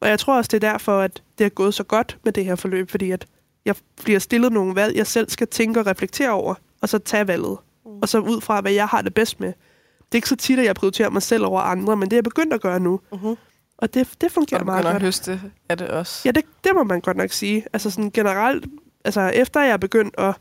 [0.00, 2.44] Og jeg tror også, det er derfor, at det er gået så godt med det
[2.44, 3.26] her forløb, fordi at
[3.64, 7.26] jeg bliver stillet nogle valg, jeg selv skal tænke og reflektere over, og så tage
[7.28, 7.56] valget.
[7.86, 7.90] Mm.
[8.02, 9.48] Og så ud fra, hvad jeg har det bedst med.
[9.48, 12.16] Det er ikke så tit, at jeg prioriterer mig selv over andre, men det er
[12.16, 13.00] jeg begyndt at gøre nu.
[13.14, 13.34] Uh-huh.
[13.78, 14.96] Og det, det Og fungerer du meget godt.
[14.96, 16.20] at høste af det også.
[16.24, 17.64] Ja, det, det må man godt nok sige.
[17.72, 18.66] Altså sådan generelt,
[19.04, 20.34] altså efter jeg er begyndt at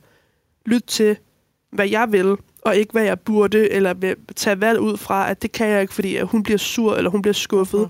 [0.65, 1.17] lytte til,
[1.71, 5.51] hvad jeg vil, og ikke hvad jeg burde, eller tage valg ud fra, at det
[5.51, 7.89] kan jeg ikke, fordi at hun bliver sur, eller hun bliver skuffet, Mhm.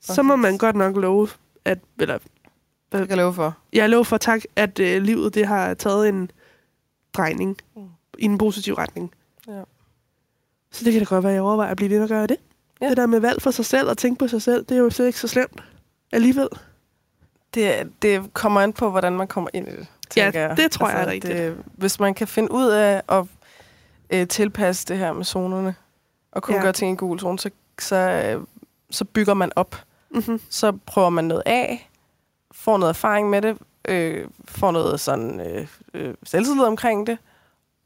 [0.00, 1.28] så må man godt nok love,
[1.64, 2.18] at, eller
[2.92, 3.56] kan jeg love for.
[3.72, 6.30] jeg lover for tak, at øh, livet det har taget en
[7.14, 7.82] drejning Mm.
[8.18, 9.12] i en positiv retning.
[9.48, 9.62] Ja.
[10.72, 12.26] Så det kan da godt være, at jeg overvejer at blive ved med at gøre
[12.26, 12.36] det.
[12.80, 12.88] Ja.
[12.88, 14.90] Det der med valg for sig selv og tænke på sig selv, det er jo
[14.90, 15.62] slet ikke så slemt
[16.12, 16.48] alligevel.
[17.54, 20.56] Det, det kommer an på, hvordan man kommer ind i det, Ja, jeg.
[20.56, 21.34] det tror jeg er rigtigt.
[21.36, 23.24] Det, hvis man kan finde ud af at
[24.10, 25.74] øh, tilpasse det her med zonerne,
[26.32, 26.62] og kunne Ja.
[26.62, 27.50] gøre ting i en gul zone, så,
[27.80, 28.42] så, øh,
[28.90, 29.76] så bygger man op.
[30.10, 30.40] Mm-hmm.
[30.50, 31.90] Så prøver man noget af,
[32.52, 33.58] får noget erfaring med det,
[33.88, 37.18] øh, får noget sådan øh, øh, selvtillid omkring det,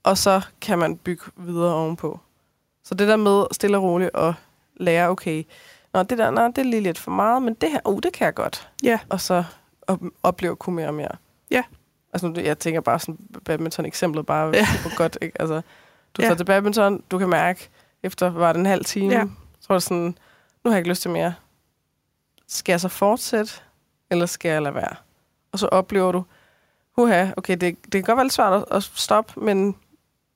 [0.03, 2.21] og så kan man bygge videre ovenpå.
[2.85, 4.35] Så det der med stille og roligt at
[4.83, 5.45] lære, okay,
[5.95, 8.13] Nå, det der, nå, det er lige lidt for meget, men det her, uh, det
[8.13, 9.45] kan jeg godt Ja, og så
[9.87, 11.11] op, opleve kunne mere og mere.
[11.51, 11.63] Ja.
[12.13, 14.67] Altså, nu, jeg tænker bare sådan, badminton-eksemplet bare Ja.
[14.83, 15.41] super godt, ikke?
[15.41, 15.55] Altså,
[16.15, 16.27] du Ja.
[16.27, 17.69] tager til badminton, du kan mærke,
[18.03, 19.25] efter var det en halv time, ja.
[19.61, 20.19] så var det sådan,
[20.65, 21.35] nu har jeg ikke lyst til mere.
[22.49, 23.53] Skal jeg så fortsætte,
[24.11, 24.95] eller skal jeg lade være?
[25.53, 26.25] Og så oplever du,
[26.97, 29.77] huha, okay, det, det kan godt være lidt svært at, at stoppe, men,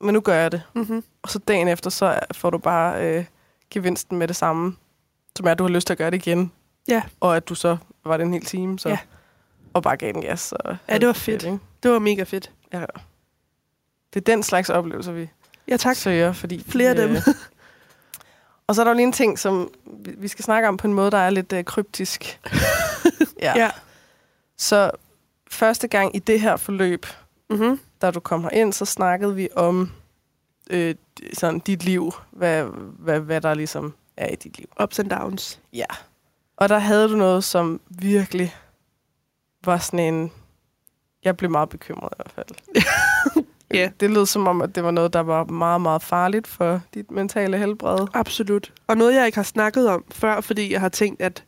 [0.01, 0.63] men nu gør jeg det.
[0.75, 1.05] mm-hmm.
[1.23, 3.25] Og så dagen efter, så får du bare øh,
[3.71, 4.77] gevinsten med det samme,
[5.37, 6.53] som er, at du har lyst til at gøre det igen.
[6.89, 7.03] Ja.
[7.21, 8.99] Og at du så var det en hel time, så, Ja.
[9.75, 10.53] og bare gav den gas.
[10.53, 11.43] Og Ja, det var fedt.
[11.45, 11.59] ikke?
[11.83, 12.51] det var mega fedt.
[12.73, 12.85] Ja.
[14.15, 15.29] Det er den slags oplevelser, vi
[15.69, 15.97] Ja, tak.
[15.97, 16.65] søger, fordi...
[16.69, 17.11] Flere af dem.
[17.17, 17.23] øh,
[18.67, 20.87] og så er der jo lige en ting, som vi vi skal snakke om på
[20.87, 22.41] en måde, der er lidt øh, kryptisk.
[23.43, 23.53] ja.
[23.57, 23.71] Ja.
[24.57, 24.91] Så
[25.51, 27.07] første gang i det her forløb,
[27.51, 27.81] Mm-hmm.
[28.03, 29.93] da du kom ind, så snakkede vi om
[30.71, 30.95] øh,
[31.33, 32.65] sådan dit liv, hvad,
[32.99, 34.67] hvad, hvad der ligesom er i dit liv.
[34.83, 35.61] Ups and downs.
[35.73, 35.85] Ja.
[36.57, 38.55] Og der havde du noget, som virkelig
[39.65, 40.33] var sådan en...
[41.25, 42.57] Jeg blev meget bekymret i hvert fald.
[43.75, 43.91] Ja.
[44.01, 47.11] Det lød som om, at det var noget, der var meget, meget farligt for dit
[47.11, 48.07] mentale helbred.
[48.15, 48.73] Absolut.
[48.87, 51.45] Og noget, jeg ikke har snakket om før, fordi jeg har tænkt, at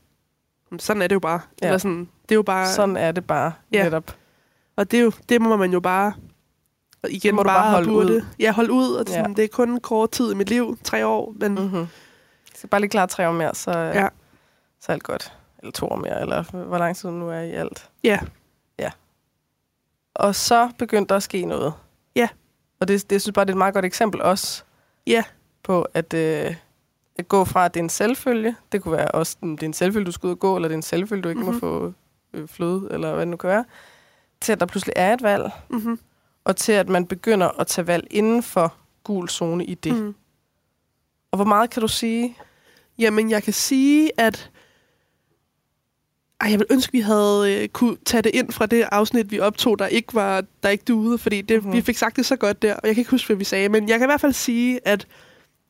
[0.70, 1.40] "Jamen, sådan er det jo bare.
[1.62, 1.66] Ja.
[1.66, 2.68] Eller sådan, det er jo bare...
[2.68, 3.84] Sådan er det bare Ja.
[3.84, 4.16] netop.
[4.76, 6.12] Og det, er jo, det må man jo bare
[7.02, 8.14] og igen må du bare, bare holde burde.
[8.14, 8.22] ud.
[8.38, 8.92] Ja, holde ud.
[8.94, 9.14] Og Ja.
[9.14, 11.34] sådan, Det er kun en kort tid i mit liv, tre år.
[11.40, 11.60] Men mm.
[11.60, 11.86] Mm-hmm.
[12.54, 13.88] Skal bare lige klare tre år mere, så, Ja.
[14.00, 14.08] ja.
[14.80, 15.32] så er alt godt.
[15.58, 17.90] Eller to år mere, eller hvor lang tid nu er i alt.
[18.04, 18.18] ja,
[20.14, 21.74] Og så begyndte der at ske noget.
[22.16, 22.28] Ja.
[22.80, 24.62] Og det, det jeg synes bare, det er et meget godt eksempel også
[25.06, 25.24] ja,
[25.62, 26.54] på at, øh,
[27.18, 28.56] at gå fra, at det er en selvfølge.
[28.72, 30.68] Det kunne være også, mm, det er en selvfølge, du skal ud og gå, eller
[30.68, 31.54] det er en selvfølge, du ikke mm-hmm.
[31.54, 31.64] Mhm.
[31.64, 31.92] må få
[32.32, 33.64] øh, fløde, eller hvad det nu kan være.
[34.40, 35.98] Til at der pludselig er et valg, mm-hmm.
[36.48, 38.74] Og til at man begynder at tage valg inden for
[39.04, 39.92] gul zone i det.
[39.94, 40.00] Mm.
[40.00, 40.14] Mm.
[41.30, 42.36] Og hvor meget kan du sige?
[42.98, 44.50] Jamen, jeg kan sige, at...
[46.40, 49.40] Ej, jeg vil ønske, vi havde øh, kunne tage det ind fra det afsnit, vi
[49.40, 51.76] optog, der ikke var der ikke duede, fordi det, mm-hmm.
[51.76, 53.68] vi fik sagt det så godt der, og jeg kan ikke huske, hvad vi sagde,
[53.68, 55.06] men jeg kan i hvert fald sige, at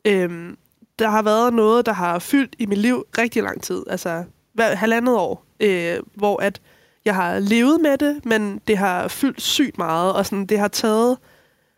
[0.05, 0.57] øhm,
[0.99, 4.23] der har været noget, der har fyldt i mit liv rigtig lang tid, altså
[4.53, 6.61] hver, halvandet år, øh, hvor at
[7.05, 10.67] jeg har levet med det, men det har fyldt sygt meget, og sådan, det har
[10.67, 11.17] taget,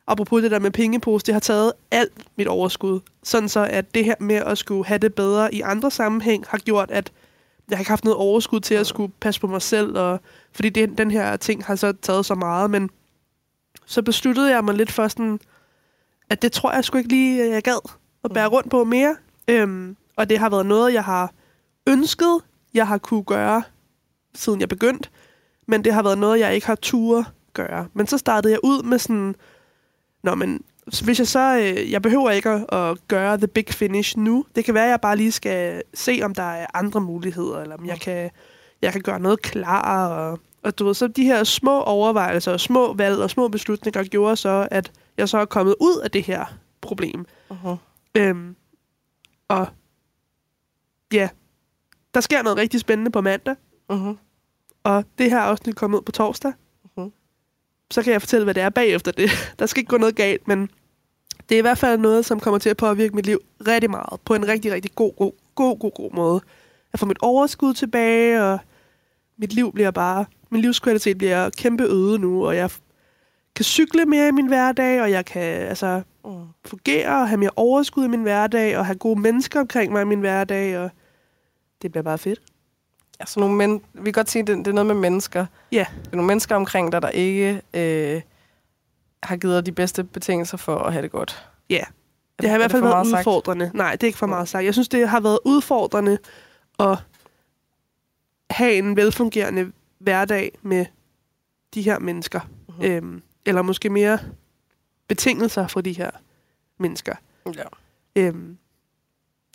[0.07, 2.99] apropos det der med pengepose, det har taget alt mit overskud.
[3.23, 6.57] Sådan så, at det her med at skulle have det bedre i andre sammenhæng, har
[6.57, 7.11] gjort, at
[7.69, 10.19] jeg har ikke haft noget overskud til at skulle passe på mig selv, og,
[10.53, 12.89] fordi det, den her ting har så taget så meget, men
[13.85, 15.39] så besluttede jeg mig lidt for sådan,
[16.29, 17.89] at det tror jeg sgu ikke lige, jeg gad
[18.23, 19.15] at bære rundt på mere.
[19.47, 21.33] Øhm, og det har været noget, jeg har
[21.87, 22.41] ønsket,
[22.73, 23.63] jeg har kunne gøre,
[24.35, 25.09] siden jeg begyndte,
[25.67, 27.87] men det har været noget, jeg ikke har tur gøre.
[27.93, 29.35] Men så startede jeg ud med sådan,
[30.23, 30.63] Nå, men
[31.03, 34.45] hvis jeg så, øh, jeg behøver ikke at, at gøre the big finish nu.
[34.55, 37.77] Det kan være, at jeg bare lige skal se, om der er andre muligheder, eller
[37.77, 38.31] om jeg kan,
[38.81, 40.07] jeg kan gøre noget klar.
[40.07, 44.03] Og, og du ved, så de her små overvejelser, og små valg og små beslutninger
[44.03, 46.45] gjorde så, at jeg så er kommet ud af det her
[46.81, 47.25] problem.
[47.51, 47.75] Uh-huh.
[48.15, 48.55] Øhm,
[49.47, 49.67] og
[51.13, 51.29] ja,
[52.13, 53.55] der sker noget rigtig spændende på mandag,
[53.91, 54.15] Uh-huh.
[54.83, 56.53] og det her afsnit kommer ud på torsdag.
[56.97, 57.11] Mhm.
[57.91, 59.29] Så kan jeg fortælle, hvad det er bagefter det.
[59.59, 60.69] Der skal ikke gå noget galt, men
[61.49, 64.19] det er i hvert fald noget, som kommer til at påvirke mit liv rigtig meget.
[64.25, 66.41] På en rigtig, rigtig god, god, god, god, god måde.
[66.93, 68.59] Jeg får mit overskud tilbage, og
[69.37, 70.25] mit liv bliver bare...
[70.49, 72.71] Min livskvalitet bliver kæmpe øget nu, og jeg
[73.55, 76.47] kan cykle mere i min hverdag, og jeg kan altså Mm.
[76.65, 80.05] fungere og have mere overskud i min hverdag, og have gode mennesker omkring mig i
[80.05, 80.89] min hverdag, og
[81.81, 82.41] det bliver bare fedt.
[83.21, 85.45] Altså nogle men- vi kan godt sige, at det, det er noget med mennesker.
[85.71, 85.85] Ja.
[86.03, 88.21] Det er nogle mennesker omkring dig, der ikke øh,
[89.23, 91.47] har givet dig de bedste betingelser for at have det godt.
[91.69, 91.83] Ja.
[92.41, 93.19] Det har i er hvert fald været meget sagt?
[93.19, 93.71] udfordrende.
[93.73, 94.65] Nej, det er ikke for meget sagt.
[94.65, 96.17] Jeg synes, det har været udfordrende
[96.79, 96.97] at
[98.49, 100.85] have en velfungerende hverdag med
[101.73, 102.39] de her mennesker.
[102.69, 102.83] Mhm.
[102.85, 104.19] Øhm, eller måske mere
[105.07, 106.11] betingelser for de her
[106.79, 107.15] mennesker.
[107.55, 107.63] Ja.
[108.15, 108.57] Øhm,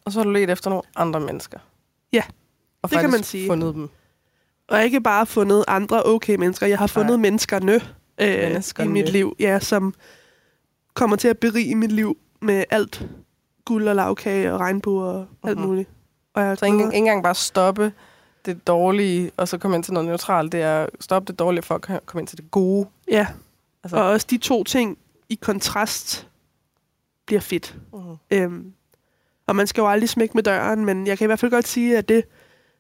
[0.05, 1.59] Og så har du let efter nogle andre mennesker.
[2.13, 2.23] Ja,
[2.87, 3.47] og det kan man sige.
[3.49, 3.89] fundet dem.
[4.69, 6.67] og ikke bare fundet andre okay mennesker.
[6.67, 7.31] Jeg har fundet Nej.
[7.31, 7.81] menneskerne
[8.21, 9.95] øh, i mit liv, ja, som
[10.95, 13.07] kommer til at berige mit liv med alt
[13.65, 15.67] guld og lavkage og regnbuer og alt Mhm.
[15.67, 15.89] muligt.
[16.35, 17.93] Og jeg Så ikke, ikke engang bare stoppe
[18.47, 20.53] det dårlige, og så komme ind til noget neutralt.
[20.53, 22.89] Det er stoppe det dårlige for at ko- komme ind til det gode.
[23.11, 23.27] Ja,
[23.85, 26.29] Altså- og også de to ting i kontrast
[27.27, 27.77] bliver fedt.
[27.93, 27.99] Mm.
[28.31, 28.73] Øhm,
[29.47, 31.69] og man skal jo aldrig smække med døren, men jeg kan i hvert fald godt
[31.69, 32.25] sige, at det,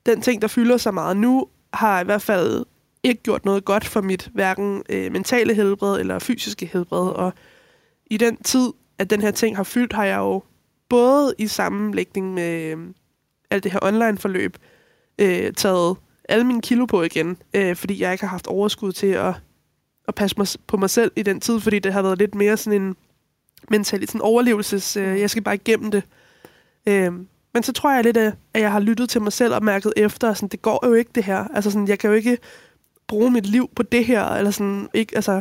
[0.07, 2.64] den ting, der fylder så meget nu, har i hvert fald
[3.02, 7.09] ikke gjort noget godt for mit hverken øh, mentale helbred eller fysiske helbred.
[7.09, 7.32] Og
[8.07, 10.42] i den tid, at den her ting har fyldt, har jeg jo
[10.88, 12.78] både i sammenlægning med øh,
[13.50, 14.57] alt det her online-forløb,
[15.18, 15.96] øh, taget
[16.28, 19.34] alle mine kilo på igen, øh, fordi jeg ikke har haft overskud til at,
[20.09, 22.57] at passe mig, på mig selv i den tid, fordi det har været lidt mere
[22.57, 22.96] sådan en
[23.70, 26.02] mentalitet, sådan overlevelses, øh, jeg skal bare igennem det.
[26.88, 27.12] Øh,
[27.57, 29.92] men så tror jeg lidt, at at jeg har lyttet til mig selv og mærket
[29.96, 31.44] efter, sådan, det går jo ikke det her.
[31.54, 32.38] Altså sådan, jeg kan jo ikke
[33.07, 35.40] bruge mit liv på det her, eller sådan, ikke, altså,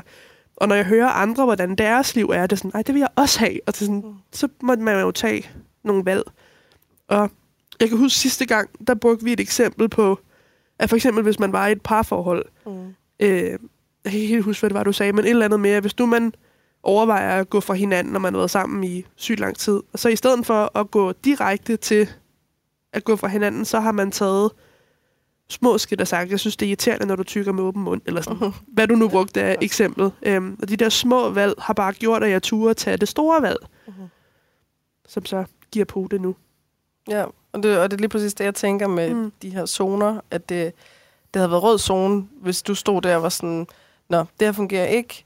[0.57, 2.99] og når jeg hører andre, hvordan deres liv er, det er sådan, nej, det vil
[2.99, 3.59] jeg også have.
[3.67, 4.13] Og det er sådan, Mm.
[4.31, 5.49] så må man jo tage
[5.83, 6.23] nogle valg.
[7.07, 7.31] Og
[7.79, 10.19] jeg kan huske sidste gang, der brugte vi et eksempel på,
[10.79, 12.71] at for eksempel hvis man var i et parforhold, Mm.
[13.19, 13.29] øh,
[14.03, 15.69] jeg kan ikke helt huske, hvad det var, du sagde, men et eller andet med,
[15.71, 16.33] at hvis nu man
[16.85, 19.99] overvejer at gå fra hinanden, når man har været sammen i sygt lang tid, og
[19.99, 22.09] så i stedet for at gå direkte til
[22.93, 24.51] at gå fra hinanden, så har man taget
[25.49, 28.01] små skridt og sagt, jeg synes, det er irriterende, når du tykker med åben mund,
[28.05, 28.37] eller sådan.
[28.41, 28.51] Mhm.
[28.67, 30.11] Hvad du nu brugte af eksemplet.
[30.23, 33.41] Øhm, og de der små valg har bare gjort, at jeg turde tage det store
[33.41, 33.57] valg,
[33.87, 33.93] Mhm.
[35.07, 36.35] som så giver på det nu.
[37.09, 39.31] Ja, og det, og det er lige præcis det, jeg tænker med mm.
[39.41, 40.73] de her zoner, at det,
[41.33, 43.67] det havde været rød zone, hvis du stod der og var sådan,
[44.09, 45.24] nå, det her fungerer ikke,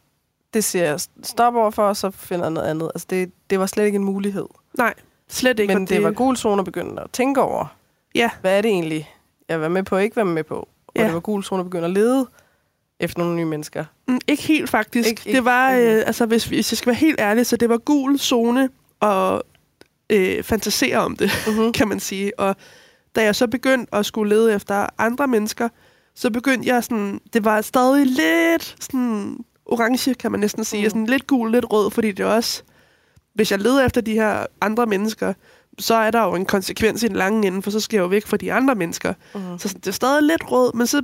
[0.54, 2.92] det siger jeg stop over for, og så finder jeg noget andet.
[2.96, 4.46] Altså, det, det var slet ikke en mulighed.
[4.78, 4.94] Nej,
[5.30, 5.74] slet ikke.
[5.74, 7.66] Men og det var gul zone at begynde at tænke over.
[8.16, 8.30] Ja.
[8.42, 9.10] Hvad er det egentlig,
[9.50, 10.56] jeg var med på og ikke var med på?
[10.88, 11.04] Og Ja.
[11.06, 12.28] det var gul zone at begynde at lede
[13.00, 13.86] efter nogle nye mennesker.
[14.08, 15.10] Mm, ikke helt faktisk.
[15.10, 15.96] Ikke- det var, ikke.
[15.98, 18.70] øh, altså hvis, hvis jeg skal være helt ærlig, så det var gul zone
[19.00, 19.44] og
[20.10, 21.74] øh, fantasere om det, Mm-hmm.
[21.78, 22.40] kan man sige.
[22.40, 22.56] Og
[23.16, 25.70] da jeg så begyndte at skulle lede efter andre mennesker,
[26.16, 29.38] så begyndte jeg sådan, det var stadig lidt sådan
[29.72, 30.86] orange, kan man næsten sige, Mm.
[30.86, 30.90] mm.
[30.90, 32.64] sådan lidt gul, lidt rød, fordi det er også,
[33.34, 35.34] hvis jeg leder efter de her andre mennesker,
[35.80, 38.08] så er der jo en konsekvens i den lange ende, for så skal jeg jo
[38.08, 39.14] væk fra de andre mennesker.
[39.36, 39.60] Mm-hmm.
[39.60, 41.02] Så sådan, det er stadig lidt rød, men så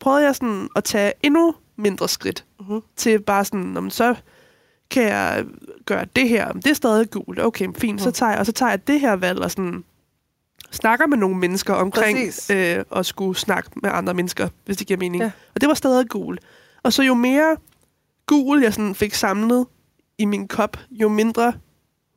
[0.00, 2.80] prøvede jeg sådan at tage endnu mindre skridt Mm-hmm.
[2.96, 4.14] til bare sådan, "Nå, men så
[4.90, 5.44] kan jeg
[5.86, 6.52] gøre det her.
[6.52, 7.40] Det er stadig gult.
[7.40, 8.02] Okay, fint.
[8.02, 8.12] Så Mm.
[8.12, 9.84] tager jeg, og så tager jeg det her valg og sådan
[10.70, 12.50] snakker med nogle mennesker omkring Præcis.
[12.50, 15.22] øh, at skulle snakke med andre mennesker, hvis det giver mening.
[15.22, 15.30] Ja.
[15.54, 16.38] Og det var stadig gul.
[16.82, 17.56] Og så jo mere
[18.30, 19.66] gul jeg sådan fik samlet
[20.18, 21.52] i min kop, jo mindre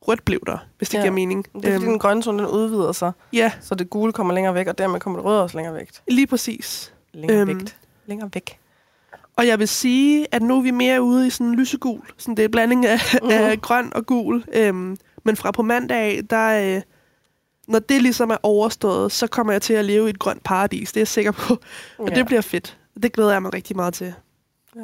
[0.08, 1.02] rødt blev der, hvis det Ja.
[1.02, 1.44] giver mening.
[1.44, 4.34] Det er fordi, Øhm, den grønne zone den udvider sig, ja, så det gule kommer
[4.34, 5.90] længere væk, og dermed kommer det røde også længere væk.
[6.08, 6.94] lige præcis.
[7.14, 7.48] Længere Øhm.
[7.48, 7.76] væk.
[8.06, 8.58] Længere væk.
[9.36, 12.00] Og jeg vil sige, at nu er vi mere ude i sådan en lysegul.
[12.18, 13.28] Sådan det er en blanding af, Mhm.
[13.28, 13.32] uh-huh.
[13.32, 14.44] af grøn og gul.
[14.52, 16.82] Øhm, men fra på mandag af, der, øh,
[17.68, 20.92] når det ligesom er overstået, så kommer jeg til at leve i et grønt paradis.
[20.92, 21.58] Det er jeg sikker på.
[21.98, 22.14] Og Ja.
[22.14, 22.78] det bliver fedt.
[23.02, 24.14] Det glæder jeg mig rigtig meget til.
[24.76, 24.80] Ja.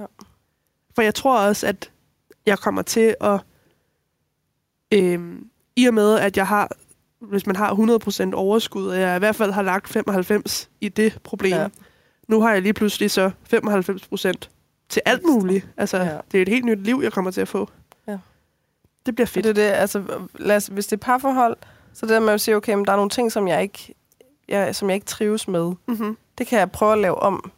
[0.95, 1.91] For jeg tror også, at
[2.47, 3.41] jeg kommer til at...
[4.95, 6.70] Øhm, I og med, at jeg har...
[7.20, 7.74] Hvis man har
[8.30, 11.68] 100% overskud, og jeg i hvert fald har lagt 95 i det problem, Ja.
[12.28, 14.51] nu har jeg lige pludselig så 95 procent
[14.88, 15.68] til alt muligt.
[15.76, 16.18] Altså, Ja.
[16.32, 17.70] det er et helt nyt liv, jeg kommer til at få.
[18.09, 18.18] Ja.
[19.07, 19.45] Det bliver Fedt.
[19.45, 20.05] Det er det, altså,
[20.38, 21.57] lad os, hvis det er parforhold,
[21.93, 23.95] så det der med at sige, okay, men der er nogle ting, som jeg ikke,
[24.49, 25.72] jeg, som jeg ikke trives med.
[25.88, 26.16] Mm-hmm.
[26.38, 27.53] Det kan jeg prøve at lave om.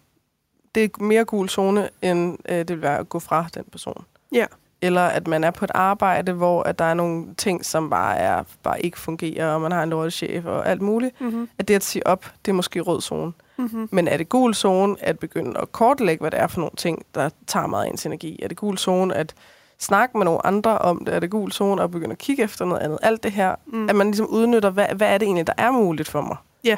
[0.74, 4.04] Det er mere gul zone, end øh, det vil være at gå fra den person.
[4.32, 4.46] Ja.
[4.84, 8.16] Eller at man er på et arbejde, hvor at der er nogle ting, som bare,
[8.16, 11.20] er, bare ikke fungerer, og man har en lortet chef og alt muligt.
[11.20, 11.48] Mm-hmm.
[11.58, 13.32] At det at sige op, det er måske rød zone.
[13.56, 13.88] Mm-hmm.
[13.92, 17.02] Men er det gul zone at begynde at kortlægge, hvad det er for nogle ting,
[17.14, 18.40] der tager meget af ens energi?
[18.42, 19.34] Er det gul zone at
[19.78, 21.14] snakke med nogle andre om det?
[21.14, 22.98] Er det gul zone at begynde at kigge efter noget andet?
[23.02, 23.88] Alt det her, Mm.
[23.88, 26.36] at man ligesom udnytter, hvad, hvad er det egentlig, der er muligt for mig?
[26.64, 26.76] Ja.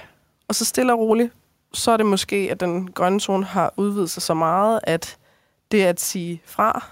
[0.49, 1.32] Og så stille og roligt,
[1.75, 5.16] så er det måske, at den grønne zone har udvidet sig så meget, at
[5.72, 6.87] det at sige fra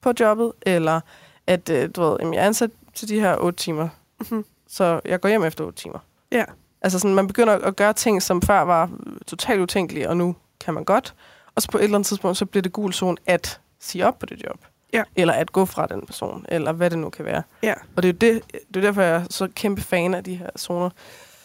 [0.00, 1.00] på jobbet, eller
[1.46, 3.88] at øh, du ved, jamen, jeg er ansat til de her otte timer,
[4.30, 4.44] Mhm.
[4.68, 5.98] så jeg går hjem efter otte timer.
[6.32, 6.44] Ja.
[6.82, 8.90] Altså sådan, man begynder at gøre ting, som før var
[9.26, 11.14] totalt utænkelige, og nu kan man godt.
[11.54, 14.18] Og så på et eller andet tidspunkt, så bliver det gul zone at sige op
[14.18, 14.58] på det job.
[14.92, 15.02] Ja.
[15.16, 17.42] Eller at gå fra den person, eller hvad det nu kan være.
[17.62, 17.74] Ja.
[17.96, 20.34] Og det er, jo det, det er derfor, jeg er så kæmpe fan af de
[20.34, 20.90] her zoner.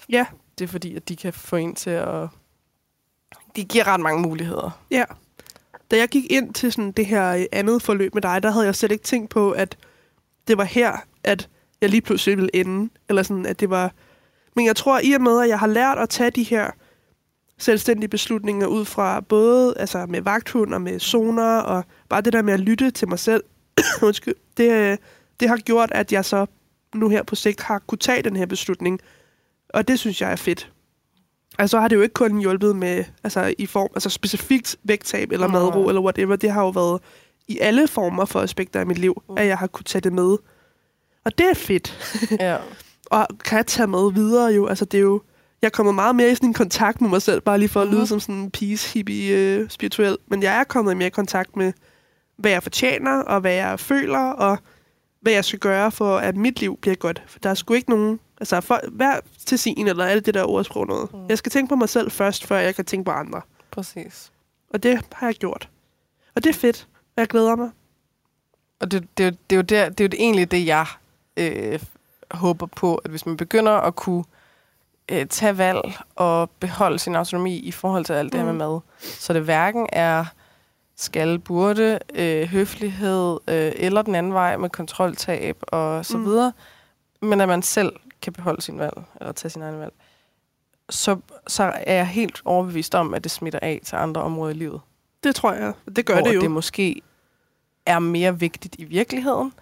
[0.09, 0.25] Ja.
[0.59, 2.27] Det er fordi, at de kan få en til at...
[3.55, 4.79] De giver ret mange muligheder.
[4.91, 5.03] Ja.
[5.91, 8.65] Da jeg gik ind til sådan det her øh, andet forløb med dig, der havde
[8.65, 9.77] jeg slet ikke tænkt på, at
[10.47, 11.49] det var her, at
[11.81, 12.89] jeg lige pludselig ville ende.
[13.09, 13.91] Eller sådan, at det var...
[14.55, 16.71] Men jeg tror, i og med, at jeg har lært at tage de her
[17.57, 22.41] selvstændige beslutninger ud fra både altså med vagthund og med zoner, og bare det der
[22.41, 23.43] med at lytte til mig selv,
[24.01, 24.97] undskyld, det, øh,
[25.39, 26.45] det har gjort, at jeg så
[26.95, 28.99] nu her på sigt har kunne tage den her beslutning.
[29.69, 30.71] Og det synes jeg er fedt.
[31.59, 35.31] Altså så har det jo ikke kun hjulpet med, altså i form, altså specifikt vægttab
[35.31, 35.59] eller Nej.
[35.59, 36.35] madro eller whatever.
[36.35, 37.01] Det har jo været
[37.47, 39.35] i alle former for aspekter af mit liv, Mm.
[39.37, 40.37] at jeg har kunne tage det med.
[41.25, 42.15] Og det er fedt.
[42.39, 42.57] ja.
[43.05, 44.67] Og kan jeg tage med videre jo.
[44.67, 45.21] Altså det er jo,
[45.61, 47.81] jeg er kommet meget mere i sådan en kontakt med mig selv, bare lige for
[47.81, 48.07] at lyde Mhm.
[48.07, 50.17] som sådan en peace hippie øh, spirituel.
[50.27, 51.73] Men jeg er kommet mere i kontakt med,
[52.37, 54.57] hvad jeg fortjener, og hvad jeg føler, og
[55.21, 57.23] hvad jeg skal gøre for, at mit liv bliver godt.
[57.27, 58.19] For der er sgu ikke nogen...
[58.39, 61.13] Altså, for, hver til sin, eller alt det der ordsprog noget.
[61.13, 61.19] Mm.
[61.29, 63.41] Jeg skal tænke på mig selv først, før jeg kan tænke på andre.
[63.71, 64.31] Præcis.
[64.73, 65.69] Og det har jeg gjort.
[66.35, 67.69] Og det er fedt, og jeg glæder mig.
[68.79, 70.85] Og det, det, er jo- det, er jo der, det er jo egentlig det, jeg
[71.37, 71.79] øh,
[72.31, 74.23] håber på, at hvis man begynder at kunne
[75.11, 75.81] øh, tage valg
[76.15, 78.57] og beholde sin autonomi i forhold til alt det her Mm.
[78.57, 80.25] med mad, så det hverken er
[80.95, 86.25] skal, burde, øh, høflighed øh, eller den anden vej med kontroltab og så Mm.
[86.25, 86.53] videre,
[87.21, 89.93] men at man selv kan beholde sin valg, eller tage sin egen valg,
[90.89, 91.17] så,
[91.47, 94.81] så er jeg helt overbevist om, at det smitter af til andre områder i livet
[95.23, 95.73] Det tror jeg.
[95.95, 96.41] Det gør det jo.
[96.41, 97.01] det måske
[97.85, 99.53] er mere vigtigt i virkeligheden.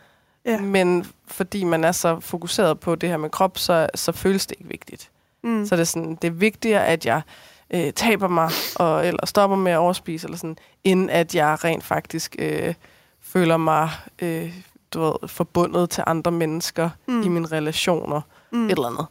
[0.45, 0.59] Ja.
[0.59, 4.55] Men fordi man er så fokuseret på det her med krop, så, så føles det
[4.59, 5.11] ikke vigtigt.
[5.43, 5.65] mm.
[5.65, 7.21] Så det er, sådan, det er vigtigere, at jeg
[7.69, 11.83] øh, taber mig, og, eller stopper med at overspise, eller sådan, end at jeg rent
[11.83, 12.73] faktisk øh,
[13.21, 13.89] føler mig
[14.21, 14.53] øh,
[14.93, 17.21] du ved, forbundet til andre mennesker mm.
[17.21, 18.21] i mine relationer,
[18.51, 18.65] mm.
[18.65, 19.05] et eller andet.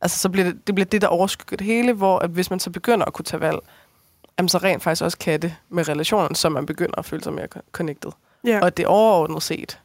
[0.00, 2.60] Altså, så bliver det, det bliver det, der overskygger det hele, hvor at hvis man
[2.60, 3.58] så begynder at kunne tage valg,
[4.38, 7.32] jamen, så rent faktisk også kan det med relationen, så man begynder at føle sig
[7.32, 8.10] mere co- connected.
[8.46, 8.60] Ja.
[8.60, 9.80] Og at det overordnet set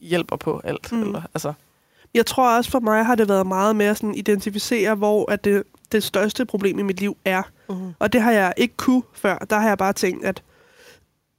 [0.00, 0.92] hjælper på alt.
[0.92, 1.02] Mm.
[1.02, 1.52] Eller, altså,
[2.14, 5.62] Jeg tror også for mig har det været meget mere sådan identificere, hvor at det,
[5.92, 7.42] det største problem i mit liv er.
[7.68, 7.92] mm.
[7.98, 9.38] Og det har jeg ikke kunne før.
[9.38, 10.42] Der har jeg bare tænkt, at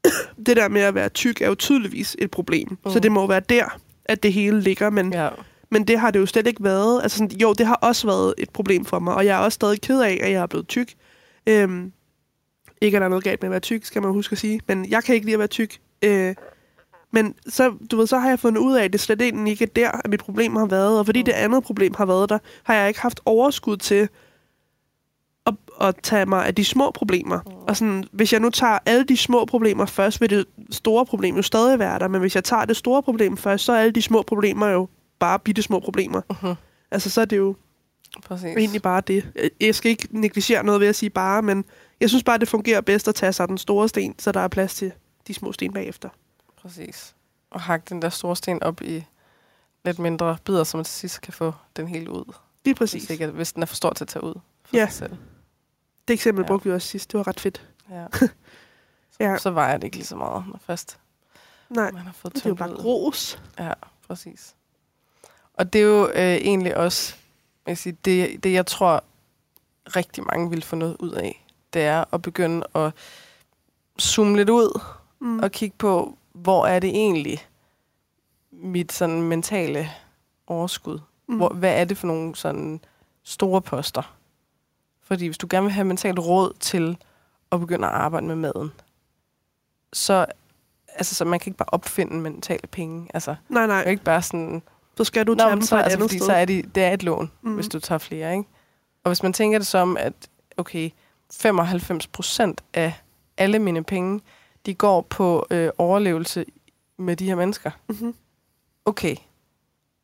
[0.46, 2.78] det der med at være tyk er jo tydeligvis et problem.
[2.86, 2.92] Mm.
[2.92, 4.90] Så det må være der, at det hele ligger.
[4.90, 5.30] Men, ja.
[5.76, 7.04] Men det har det jo slet ikke været.
[7.04, 9.14] Altså sådan, jo, det har også været et problem for mig.
[9.16, 10.94] Og jeg er også stadig ked af, at jeg er blevet tyk.
[11.48, 11.92] Øhm,
[12.82, 14.60] ikke at der er noget galt med at være tyk, skal man huske at sige.
[14.68, 15.78] Men jeg kan ikke lide at være tyk.
[16.02, 16.36] Øh,
[17.12, 19.64] men så, du ved, så har jeg fundet ud af, at det slet egentlig ikke
[19.64, 21.00] er der, at mit problem har været.
[21.00, 21.26] Og fordi Mm.
[21.26, 24.10] det andet problem har været der, har jeg ikke haft overskud til
[25.46, 27.40] at, at tage mig af de små problemer.
[27.46, 27.52] Mm.
[27.68, 31.36] Og sådan, hvis jeg nu tager alle de små problemer først, vil det store problem
[31.36, 32.08] jo stadig være der.
[32.08, 34.88] Men hvis jeg tager det store problem først, så er alle de små problemer jo
[35.20, 36.22] bare bitte små problemer.
[36.30, 36.56] Mm-hmm.
[36.92, 37.56] Altså, så er det jo
[38.24, 38.46] Præcis.
[38.58, 39.52] egentlig bare det.
[39.62, 41.66] Jeg- skal ikke negligere noget ved at sige bare, men
[42.00, 44.48] jeg synes bare, det fungerer bedst at tage sig den store sten, så der er
[44.48, 44.92] plads til
[45.28, 46.10] de små sten bagefter.
[46.58, 47.16] Præcis.
[47.50, 49.04] Og hakke den der store sten op i
[49.86, 52.34] lidt mindre bidder, så man til sidst kan få den helt ud.
[52.66, 52.94] Lige Præcis.
[52.94, 53.08] præcis.
[53.08, 54.34] Hvis, ikke, hvis den er for stor til at tage ud
[54.66, 54.86] for Ja.
[54.86, 55.16] sig selv.
[56.08, 56.48] Det eksempel Ja.
[56.48, 57.12] brugte vi også sidst.
[57.12, 57.68] Det var ret fedt.
[57.90, 58.06] Ja.
[59.20, 59.32] Ja.
[59.32, 59.38] ja.
[59.38, 61.00] Så vejer det ikke lige så meget, når først
[61.70, 62.78] Nej, man har fået det er jo bare ud.
[62.78, 63.42] grus.
[63.60, 63.74] Ja,
[64.08, 64.56] præcis.
[65.58, 67.16] Og det er jo øh, egentlig også,
[67.68, 69.04] jeg sige, det, det jeg tror
[69.96, 72.92] rigtig mange vil få noget ud af, det er at begynde at
[74.02, 74.82] zoome lidt ud
[75.20, 75.40] Mm.
[75.40, 77.48] og kigge på, hvor er det egentlig
[78.52, 79.90] mit sådan mentale
[80.48, 81.00] overskud?
[81.28, 81.36] Mm.
[81.38, 82.80] Hvor, hvad er det for nogle sådan
[83.24, 84.16] store poster?
[85.02, 86.98] Fordi hvis du gerne vil have mentalt råd til
[87.50, 88.72] og begynder at arbejde med maden,
[89.94, 90.26] så,
[90.88, 93.08] altså, så man kan ikke bare opfinde mentale penge.
[93.14, 93.90] Altså, Nej, det er nej.
[93.92, 94.62] ikke bare sådan,
[94.98, 96.28] Så skal du Nå, tage dem så, fra et altså, andet fordi sted.
[96.28, 97.56] så er de, det er et lån, mm.
[97.56, 98.50] hvis du tager flere, ikke?
[99.04, 100.14] Og hvis man tænker det som, at
[100.58, 100.90] okay,
[101.34, 102.94] 95 procent af
[103.38, 104.22] alle mine penge,
[104.66, 106.46] de går på øh, overlevelse
[106.98, 107.72] med de her mennesker.
[107.88, 108.16] Mhm.
[108.86, 109.16] Okay,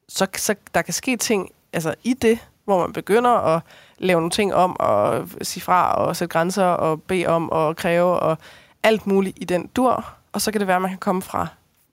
[0.10, 3.62] så, så der kan ske ting altså i det, hvor man begynder at
[3.98, 8.20] lave nogle ting om, og sige fra, og sætte grænser, og bede om, og kræve,
[8.20, 8.38] og
[8.84, 10.14] alt muligt i den dur.
[10.32, 11.48] Og så kan det være, at man kan komme fra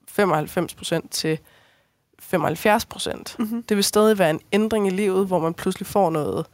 [0.07, 1.39] 95 procent til
[2.29, 3.63] 75 procent Mhm.
[3.63, 6.45] det vil stadig være en ændring i livet, hvor man pludselig får noget,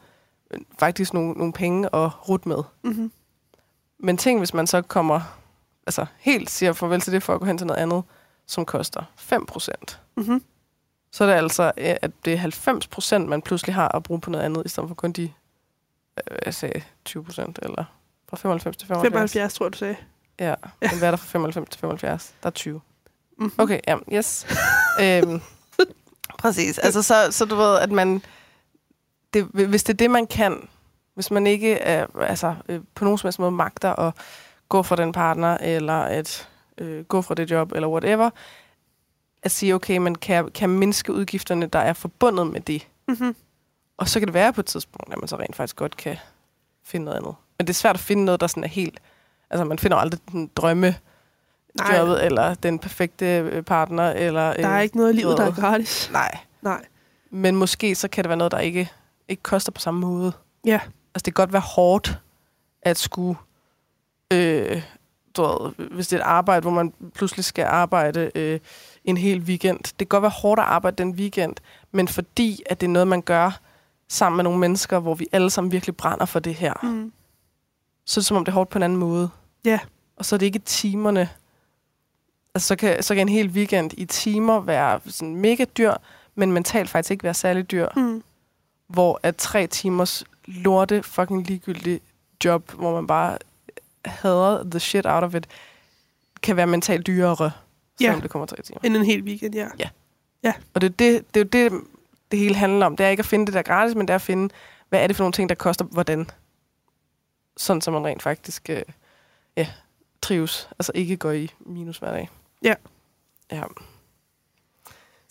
[0.52, 2.64] øh, faktisk nogle, nogle penge at rute med.
[2.84, 3.12] Mhm.
[4.00, 5.22] Men tænk, hvis man så kommer,
[5.88, 8.04] altså helt siger farvel til det, for at gå hen til noget andet,
[8.48, 10.00] som koster 5 procent.
[10.18, 10.44] Mhm.
[11.12, 14.22] Så er det altså, øh, at det er 90 procent, man pludselig har at bruge
[14.22, 17.84] på noget andet, i stedet for kun de, øh, jeg sagde 20 procent, eller
[18.30, 19.12] fra 95 til 75.
[19.32, 19.96] 75, tror jeg, du sagde.
[20.40, 22.34] Ja, men hvad er der fra 95 til 75?
[22.44, 22.82] Der er 20.
[23.40, 23.52] Mhm.
[23.58, 24.48] Okay, ja, yes.
[25.04, 25.42] øhm,
[26.40, 26.78] præcis.
[26.78, 28.22] Altså, så, så du ved, at man...
[29.34, 30.68] Det, hvis det er det, man kan,
[31.14, 34.14] hvis man ikke er, altså, øh, på nogen som helst måde magter at
[34.70, 38.30] gå fra den partner, eller at øh, gå fra det job, eller whatever,
[39.44, 42.88] at sige, okay, man kan, kan mindske udgifterne, der er forbundet med det.
[43.08, 43.36] Mhm.
[43.98, 46.18] Og så kan det være på et tidspunkt, at man så rent faktisk godt kan
[46.84, 47.36] finde noget andet.
[47.58, 49.00] Men det er svært at finde noget, der sådan er helt...
[49.50, 50.96] Altså, man finder aldrig den drømme
[51.78, 54.54] Nej, jobbet, eller den perfekte øh, partner, eller...
[54.54, 56.10] der er ikke noget i livet, der er gratis.
[56.12, 56.38] Nej.
[56.62, 56.86] Nej.
[57.32, 58.92] Men måske så kan det være noget, der ikke,
[59.28, 60.32] ikke koster på samme måde.
[60.66, 60.80] Ja.
[60.84, 62.20] Altså, det kan godt være hårdt
[62.82, 63.38] at skulle...
[64.34, 64.82] Øh,
[65.38, 68.60] du ved, hvis det er et arbejde, hvor man pludselig skal arbejde øh,
[69.04, 69.80] en hel weekend.
[69.84, 71.56] Det kan godt være hårdt at arbejde den weekend,
[71.92, 73.60] men fordi at det er noget, man gør
[74.10, 77.12] sammen med nogle mennesker, hvor vi alle sammen virkelig brænder for det her, Mm.
[78.06, 79.30] så er det som om, det er hårdt på en anden måde.
[79.66, 79.80] Ja.
[80.18, 81.30] Og så er det ikke timerne.
[82.56, 85.94] Altså, så kan, så kan en hel weekend i timer være sådan mega dyr,
[86.36, 87.88] men mentalt faktisk ikke være særlig dyr.
[87.96, 88.24] Mm.
[88.88, 92.04] Hvor at tre timers lorte fucking ligegyldigt
[92.46, 93.38] job, hvor man bare
[94.06, 95.48] hader the shit out of it,
[96.44, 97.52] kan være mentalt dyrere,
[98.00, 98.22] selvom Ja.
[98.22, 98.80] det kommer tre timer.
[98.84, 99.68] End en hel weekend, ja.
[100.74, 101.82] Og det er, det, det er det,
[102.32, 102.96] det hele handler om.
[102.98, 104.54] Det er ikke at finde det der gratis, men det er at finde,
[104.90, 106.30] hvad er det for nogle ting, der koster hvordan.
[107.58, 108.82] Sådan, så man rent faktisk øh,
[109.58, 109.68] ja,
[110.22, 110.70] trives.
[110.80, 112.30] Altså ikke går i minus hver dag.
[112.64, 112.74] Ja.
[113.52, 113.64] ja.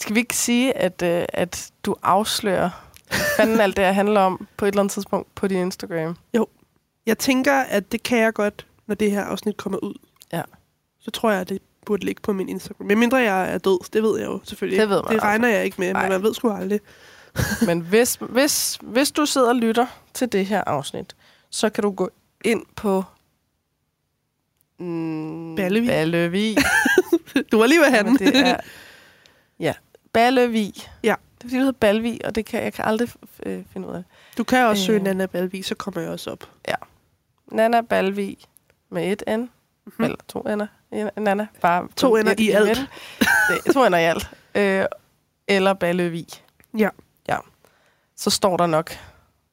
[0.00, 2.70] Skal vi ikke sige, at, øh, at du afslører,
[3.08, 6.16] hvad fanden alt det her handler om på et eller andet tidspunkt på din Instagram?
[7.06, 9.94] Jeg tænker, at det kan jeg godt, når det her afsnit kommer ud.
[10.32, 10.42] Ja.
[11.00, 12.86] Så tror jeg, at det burde ligge på min Instagram.
[12.86, 15.48] Men mindre jeg er død, det ved jeg jo selvfølgelig Det ved man det regner
[15.48, 16.02] jeg ikke med, Nej.
[16.02, 16.80] men man ved sgu aldrig.
[17.66, 21.16] Men hvis, hvis, hvis du sidder og lytter til det her afsnit,
[21.50, 22.10] så kan du gå
[22.44, 23.04] ind på...
[24.78, 25.88] Mm, Ballevig.
[25.88, 26.56] Ballevig.
[27.52, 28.16] Du var lige ved den.
[28.18, 28.56] det er,
[29.66, 29.74] ja,
[30.12, 30.74] Ballevig.
[31.02, 31.14] Ja.
[31.38, 33.08] Det er fordi, du hedder Balvig, og det kan, jeg kan aldrig
[33.46, 34.02] øh, finde ud af.
[34.38, 34.86] Du kan også Øh.
[34.86, 36.50] søge Nana Balvig, så kommer jeg også op.
[37.52, 38.36] Nana Balvig
[38.90, 39.40] med et N.
[39.40, 39.50] Mhm.
[39.98, 40.04] Mm.
[40.04, 40.66] Eller to N'er.
[41.20, 41.46] Nana.
[41.60, 42.78] Bare To ender et i alt.
[43.64, 44.30] Det, to ender i alt.
[44.54, 44.84] Øh,
[45.48, 46.26] eller Ballevig.
[46.78, 46.88] Ja.
[47.28, 47.38] Ja.
[48.16, 48.98] Så står der nok,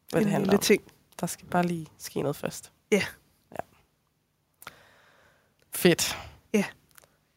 [0.10, 0.62] hvad en det handler lille om.
[0.64, 0.84] ting.
[1.20, 2.72] Der skal bare lige ske noget først.
[2.92, 3.02] Ja.
[3.52, 3.58] ja.
[5.74, 6.18] Fedt.
[6.54, 6.64] Ja.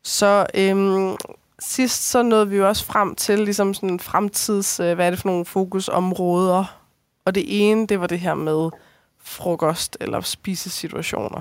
[0.05, 1.17] Så øhm,
[1.59, 5.19] sidst så nåede vi jo også frem til ligesom sådan fremtids, øh, hvad er det
[5.19, 6.81] for nogle fokusområder.
[7.25, 8.71] Og det ene, det var det her med
[9.19, 11.41] frokost eller spisesituationer.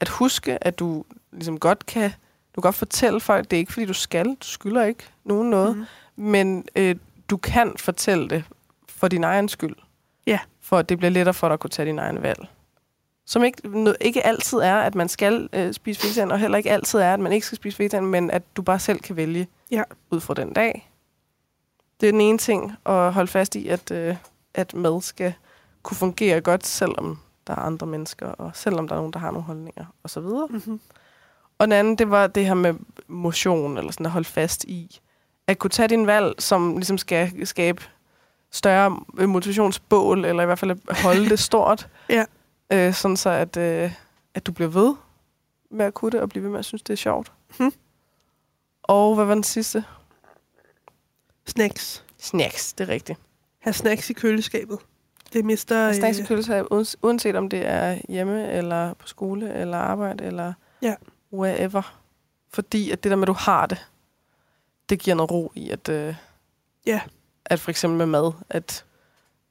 [0.00, 2.10] At huske, at du ligesom godt kan,
[2.56, 5.50] du kan godt fortælle folk, det er ikke fordi du skal, du skylder ikke nogen
[5.50, 5.86] noget, Mhm.
[6.16, 6.96] men øh,
[7.30, 8.44] du kan fortælle det
[8.88, 9.76] for din egen skyld.
[10.26, 10.38] Ja.
[10.62, 12.46] For at det bliver lettere for dig at kunne tage din egen valg.
[13.30, 16.98] Som ikke, ikke altid er, at man skal øh, spise vegetan, og heller ikke altid
[16.98, 19.82] er, at man ikke skal spise vegetan, men at du bare selv kan vælge Ja.
[20.10, 20.90] ud fra den dag.
[22.00, 24.16] Det er den ene ting at holde fast i, at, øh,
[24.54, 25.34] at mad skal
[25.82, 29.30] kunne fungere godt, selvom der er andre mennesker, og selvom der er nogen, der har
[29.30, 30.22] nogle holdninger, osv.
[30.22, 30.80] Mm-hmm.
[31.58, 32.74] Og den anden, det var det her med
[33.08, 35.00] motion, eller sådan at holde fast i.
[35.46, 37.82] At kunne tage din valg, som ligesom skal skabe
[38.50, 41.88] større øh, motivationsbål, eller i hvert fald holde det stort.
[42.08, 42.24] Ja.
[42.72, 43.92] Øh, sådan så, at, øh,
[44.34, 44.94] at du bliver ved
[45.70, 47.32] med at kunne det, og blive ved med at synes, det er sjovt.
[47.60, 47.72] Mhm.
[48.82, 49.84] Og hvad var den sidste?
[51.46, 52.04] Snacks.
[52.18, 53.18] Snacks, det er rigtigt.
[53.58, 54.78] Ha' snacks i køleskabet.
[55.32, 55.92] Det mister...
[55.92, 60.24] Snacks i øh, køleskab, uans- uanset om det er hjemme, eller på skole, eller arbejde,
[60.24, 60.52] eller
[60.82, 60.94] Ja.
[61.32, 61.96] wherever.
[62.52, 63.86] Fordi at det der med, at du har det,
[64.88, 66.14] det giver noget ro i, at, øh,
[66.86, 67.00] Ja.
[67.44, 68.84] at for eksempel med mad, at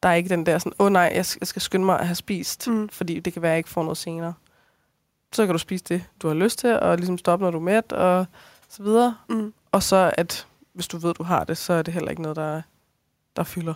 [0.04, 2.00] der er ikke den der sådan, åh oh, nej, jeg skal, jeg skal skynde mig
[2.00, 2.89] at have spist, Mm.
[2.89, 4.34] fordi det kan være, at jeg ikke får noget senere.
[5.32, 7.62] så kan du spise det, du har lyst til, og ligesom stoppe, når du er
[7.62, 8.26] mæt, og
[8.70, 9.18] så videre.
[9.30, 9.54] Mm.
[9.72, 12.36] Og så, at hvis du ved, du har det, så er det heller ikke noget,
[12.36, 12.62] der,
[13.36, 13.74] der fylder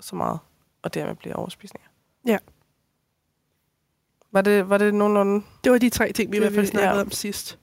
[0.00, 0.38] så meget,
[0.82, 1.88] og dermed bliver overspisninger.
[2.26, 2.38] Ja.
[4.32, 5.44] Var det, var det nogenlunde...
[5.64, 7.00] Det var de tre ting, vi i hvert fald snakkede ja.
[7.00, 7.58] om sidst.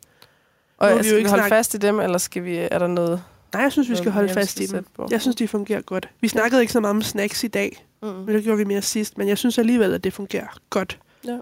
[0.78, 2.44] Og Nu har vi jo skal vi ikke holde snakket- fast i dem, eller skal
[2.44, 3.24] vi, er der noget...
[3.54, 4.86] Nej, jeg synes, vi skal holde fast i dem.
[5.12, 6.10] Jeg synes, de fungerer godt.
[6.22, 8.08] Vi snakkede ikke så meget om snacks i dag, Mm.
[8.08, 9.18] men det gjorde vi mere sidst.
[9.18, 11.00] Men jeg synes alligevel, at det fungerer godt.
[11.28, 11.38] Ja.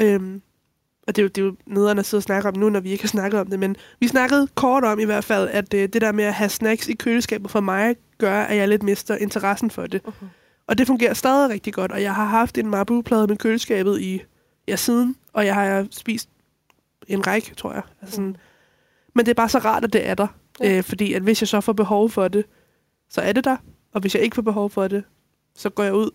[0.00, 0.42] Øhm,
[1.08, 2.80] og det er, jo, det er jo nederen at sidde og snakke om nu, når
[2.80, 3.58] vi ikke har snakket om det.
[3.58, 6.48] Men vi snakkede kort om i hvert fald, at øh, det der med at have
[6.48, 10.06] snacks i køleskabet for mig, gør, at jeg lidt mister interessen for det.
[10.06, 10.28] Mhm.
[10.66, 11.92] Og det fungerer stadig rigtig godt.
[11.92, 14.22] Og jeg har haft en Marabu-plade med køleskabet i
[14.68, 16.28] ja, siden, og jeg har spist
[17.06, 17.82] en række, tror jeg.
[18.02, 18.36] Altså sådan,
[19.14, 20.26] men det er bare så rart, at det er der.
[20.60, 20.76] Ja.
[20.78, 22.44] Øh, fordi at hvis jeg så får behov for det,
[23.08, 23.56] så er det der.
[23.92, 25.04] Og hvis jeg ikke får behov for det,
[25.56, 26.10] så går jeg ud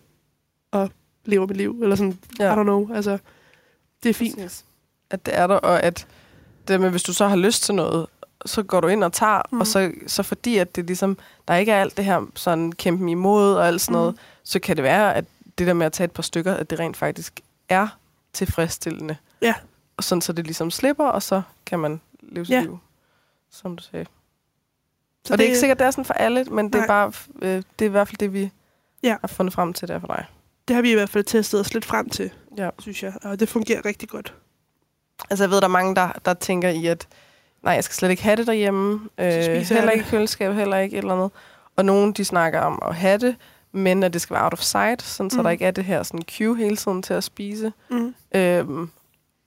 [0.70, 0.90] og
[1.24, 1.78] lever mit liv.
[1.82, 2.52] Eller sådan, Ja.
[2.54, 2.94] I don't know.
[2.94, 3.18] Altså,
[4.02, 4.34] det er fint.
[4.36, 4.64] Præcis.
[5.10, 6.06] At det er der, og at
[6.68, 8.06] det med, hvis du så har lyst til noget,
[8.46, 9.60] så går du ind og tager, mm.
[9.60, 11.18] Og så, så fordi at det ligesom,
[11.48, 14.18] der ikke er alt det her sådan kæmpen imod og alt sådan noget, Mhm.
[14.44, 15.24] så kan det være, at
[15.58, 17.88] det der med at tage et par stykker, at det rent faktisk er
[18.32, 19.16] tilfredsstillende.
[19.42, 19.54] Ja.
[19.96, 22.60] Og sådan, så det ligesom slipper, og så kan man leve sit Ja.
[22.60, 22.78] liv,
[23.50, 24.06] som du sagde.
[25.26, 27.12] Så og det er ikke sikkert, det er sådan for alle, men det er, bare,
[27.42, 28.50] øh, det er i hvert fald det, vi
[29.02, 29.16] Ja.
[29.20, 30.24] har fundet frem til, der for dig.
[30.68, 32.70] Det har vi i hvert fald testet os lidt frem til, Ja.
[32.78, 33.12] synes jeg.
[33.22, 34.34] Og det fungerer rigtig godt.
[35.30, 37.08] Altså, jeg ved, der er mange, der, der tænker i, at
[37.62, 39.00] nej, jeg skal slet ikke have det derhjemme.
[39.18, 41.30] Øh, heller ikke i køleskabet, heller ikke et eller andet.
[41.76, 43.36] Og nogen, de snakker om at have det,
[43.72, 45.42] men at det skal være out of sight, sådan, så Mm.
[45.42, 47.72] der ikke er det her sådan cue hele tiden til at spise.
[47.90, 48.14] Mm.
[48.34, 48.90] Øhm,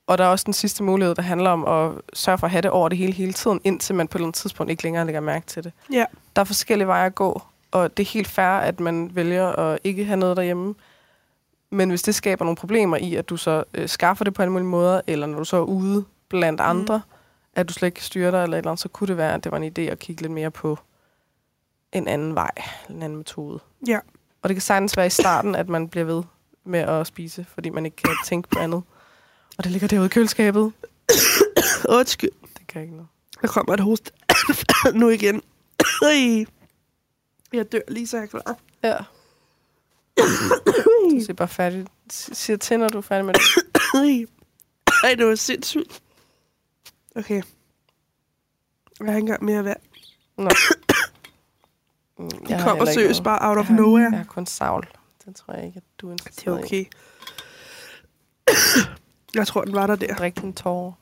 [0.06, 2.62] og der er også den sidste mulighed, der handler om at sørge for at have
[2.62, 5.04] det over det hele hele tiden, indtil man på et eller andet tidspunkt ikke længere
[5.06, 5.72] lægger mærke til det.
[5.92, 6.04] Ja.
[6.36, 9.78] Der er forskellige veje at gå, og det er helt fair, at man vælger at
[9.84, 10.74] ikke have noget derhjemme.
[11.70, 14.52] Men hvis det skaber nogle problemer i, at du så øh, skaffer det på alle
[14.52, 16.68] mulige måder, eller når du så er ude blandt Mhm.
[16.70, 17.02] andre,
[17.54, 19.34] at du slet ikke kan styre dig, eller et eller andet, så kunne det være,
[19.34, 20.78] at det var en idé at kigge lidt mere på
[21.92, 22.50] en anden vej,
[22.90, 23.58] en anden metode.
[23.88, 23.98] Ja.
[24.42, 26.22] Og det kan sagtens være i starten, at man bliver ved
[26.64, 28.82] med at spise, fordi man ikke kan tænke på andet.
[29.58, 30.72] Og det ligger derude i køleskabet.
[31.98, 32.30] Undskyld.
[32.58, 33.08] Det kan ikke noget.
[33.42, 34.10] Der kommer et host
[35.00, 35.42] nu igen.
[37.52, 38.56] Jeg dør lige, så jeg er klar.
[38.82, 38.96] Ja.
[41.10, 41.86] Du ser bare færdig.
[42.10, 44.28] Siger til, når du er færdig med det.
[45.04, 45.14] Ej.
[45.14, 46.02] Det var sindssygt.
[47.16, 47.42] Okay.
[49.00, 49.80] Jeg har ikke engang mere vand.
[50.38, 50.50] Nå.
[52.48, 54.08] Det kommer seriøst bare out of Jeg har- nowhere.
[54.10, 54.88] Jeg har kun savl.
[55.26, 56.88] Det tror jeg ikke, at du er Det er interesseret i.
[59.34, 60.14] Jeg tror, den var der der.
[60.14, 60.92] Drik din tårer.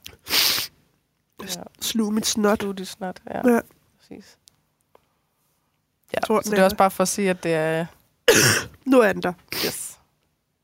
[1.41, 1.63] Ja.
[1.81, 2.63] Slug mit snot.
[2.63, 3.23] Er dit snart.
[3.31, 3.61] Ja, Ja.
[4.01, 4.39] præcis.
[6.15, 7.87] Ja, tror, så det er også bare for at sige, at det er...
[8.91, 9.33] Nu er den der.
[9.67, 9.99] Yes.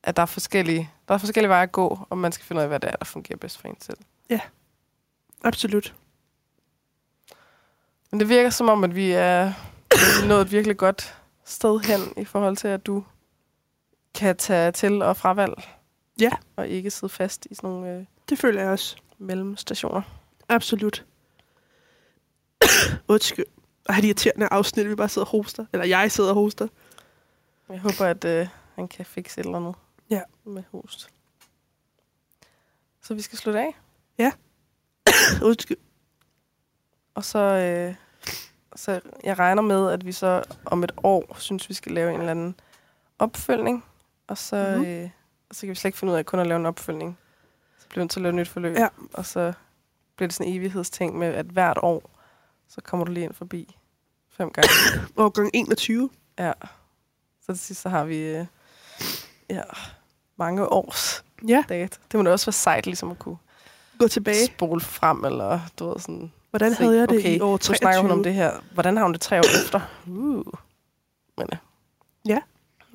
[0.02, 2.62] At der er forskellige, der er forskellige veje at gå, og man skal finde ud
[2.62, 3.98] af, hvad det er, der fungerer bedst for en selv.
[5.44, 5.94] Absolut.
[8.10, 9.52] Men det virker som om, at vi er
[10.26, 13.04] nået et virkelig godt sted hen i forhold til, at du
[14.14, 15.68] kan tage til og fravalg.
[16.20, 16.30] Ja.
[16.56, 18.96] Og ikke sidde fast i sådan nogle øh, Det føler jeg også.
[19.18, 20.02] mellemstationer.
[20.48, 21.04] Absolut.
[23.08, 23.44] Undskyld.
[23.88, 25.66] Ej, det er irriterende afsnit, vi bare sidder og hoster.
[25.72, 26.68] Eller jeg sidder og hoster.
[27.68, 29.74] Jeg håber, at øh, han kan fikse et eller andet
[30.10, 30.20] Ja.
[30.44, 31.08] med host.
[33.02, 33.74] Så vi skal slutte af.
[35.48, 35.76] Undskyld.
[37.14, 37.94] Og så, øh,
[38.76, 42.18] så jeg regner med, at vi så om et år synes, vi skal lave en
[42.20, 42.54] eller anden
[43.18, 43.84] opfølgning.
[44.26, 44.78] Og så, Mhm.
[44.78, 45.02] mm-hmm.
[45.04, 45.10] øh,
[45.50, 47.18] og så kan vi slet ikke finde ud af kun at lave en opfølgning.
[47.78, 48.76] Så bliver vi nødt til at lave et nyt forløb.
[48.76, 48.88] Ja.
[49.14, 49.52] Og så
[50.16, 52.10] bliver det sådan en evighedsting med, at hvert år,
[52.68, 53.76] så kommer du lige ind forbi
[54.30, 54.68] fem gange.
[55.16, 56.10] Årgang 21.
[56.38, 56.52] ja.
[57.46, 58.46] Så til sidst, så har vi øh,
[59.50, 59.62] ja,
[60.36, 61.98] mange års Ja, data.
[62.12, 63.36] Det må da også være sejt, ligesom at kunne
[63.98, 64.46] gå tilbage.
[64.46, 66.32] spole frem, eller du ved sådan...
[66.50, 67.76] Hvordan se, havde jeg det okay, i år Nu 23?
[67.76, 68.60] snakker hun om det her.
[68.72, 69.80] Hvordan har hun det tre år efter?
[70.06, 70.44] Uh.
[71.36, 71.58] Men, øh.
[72.26, 72.38] Ja.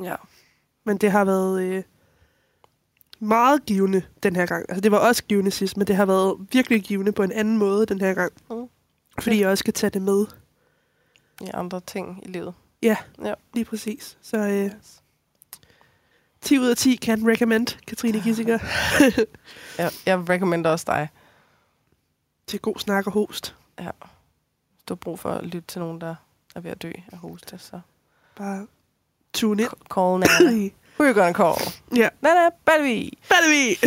[0.03, 0.15] Ja.
[0.83, 1.83] Men det har været øh,
[3.19, 4.65] meget givende den her gang.
[4.69, 7.57] Altså, det var også givende sidst, men det har været virkelig givende på en anden
[7.57, 8.31] måde den her gang.
[8.49, 8.67] Mm.
[9.21, 10.25] Fordi jeg også kan tage det med.
[11.41, 12.53] I andre ting i livet.
[13.53, 14.17] Lige præcis.
[14.21, 14.71] Så øh,
[16.41, 18.59] 10 ud af 10 kan recommend Katrine Gissinger
[19.77, 21.09] Jeg, jeg recommender også dig.
[22.47, 23.55] til god snak og host.
[23.75, 23.87] Hvis
[24.87, 26.15] du har brug for at lytte til nogen, der
[26.55, 27.79] er ved at dø af hoste, så
[28.35, 28.67] Bare
[29.33, 29.69] tune ind.
[29.71, 30.69] c- call Nana.
[30.99, 31.55] Who you gonna call?
[31.95, 32.09] Ja.
[32.21, 33.17] Nana Ballevi.
[33.29, 33.77] Ballevi!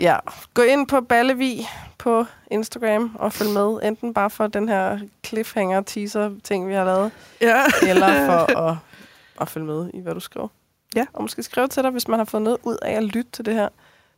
[0.00, 0.16] Ja.
[0.54, 1.66] Gå ind på Ballevi
[1.98, 3.80] på Instagram og følg med.
[3.82, 7.62] Enten bare for den her cliffhanger teaser ting, vi har lavet, Ja.
[7.88, 8.76] eller for at,
[9.40, 10.48] at følge med i, hvad du skriver.
[10.96, 11.06] Ja.
[11.12, 13.44] Og måske skrive til dig, hvis man har fået noget ud af at lytte til
[13.44, 13.68] det her.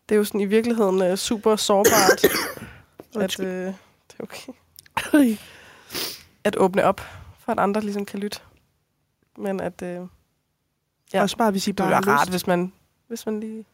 [0.09, 2.25] det er jo sådan i virkeligheden øh, super sårbart,
[3.25, 3.75] at øh, det
[4.19, 4.53] er okay.
[6.45, 7.01] At åbne op,
[7.45, 8.39] for at andre ligesom kan lytte.
[9.39, 10.01] Men at øh,
[11.13, 11.19] Ja.
[11.19, 11.23] Ja.
[11.23, 12.73] Også bare, hvis I det bare være har rart, hvis man,
[13.09, 13.65] hvis man lige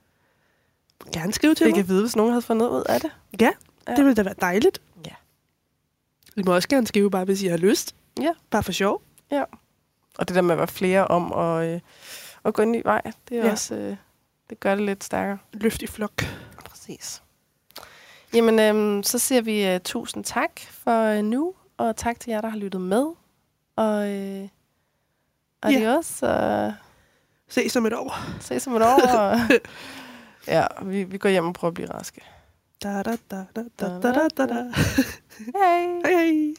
[1.12, 1.78] Gerne skrive til mig.
[1.78, 3.10] at vide, hvis nogen havde fundet ud af det.
[3.40, 3.50] Ja,
[3.88, 3.94] Ja.
[3.96, 4.80] det ville da være dejligt.
[5.06, 5.10] Ja.
[6.36, 7.94] I må også gerne skrive bare, hvis I har lyst.
[8.20, 8.30] Ja.
[8.50, 9.02] Bare for sjov.
[10.18, 11.80] Og det der med at være flere om og, øh,
[12.42, 13.46] og gå en ny vej, det er Ja.
[13.46, 13.52] ja.
[13.52, 13.96] også, øh,
[14.50, 15.38] det gør det lidt stærkere.
[15.52, 16.24] Løft i flok.
[16.64, 17.22] Præcis.
[18.34, 22.40] Jamen, øhm, så siger vi uh, tusind tak for uh, nu, og tak til jer,
[22.40, 23.06] der har lyttet med.
[23.76, 24.48] Og øh,
[25.62, 26.74] adios, og
[27.48, 28.14] Se som et år.
[28.40, 29.00] ses om et år.
[30.46, 32.20] Ja, vi, vi går hjem og prøver at blive raske.
[32.82, 34.64] Da, da, da, da, da, da, da, da.
[35.56, 35.86] Hej!
[36.04, 36.54] Hej, hej.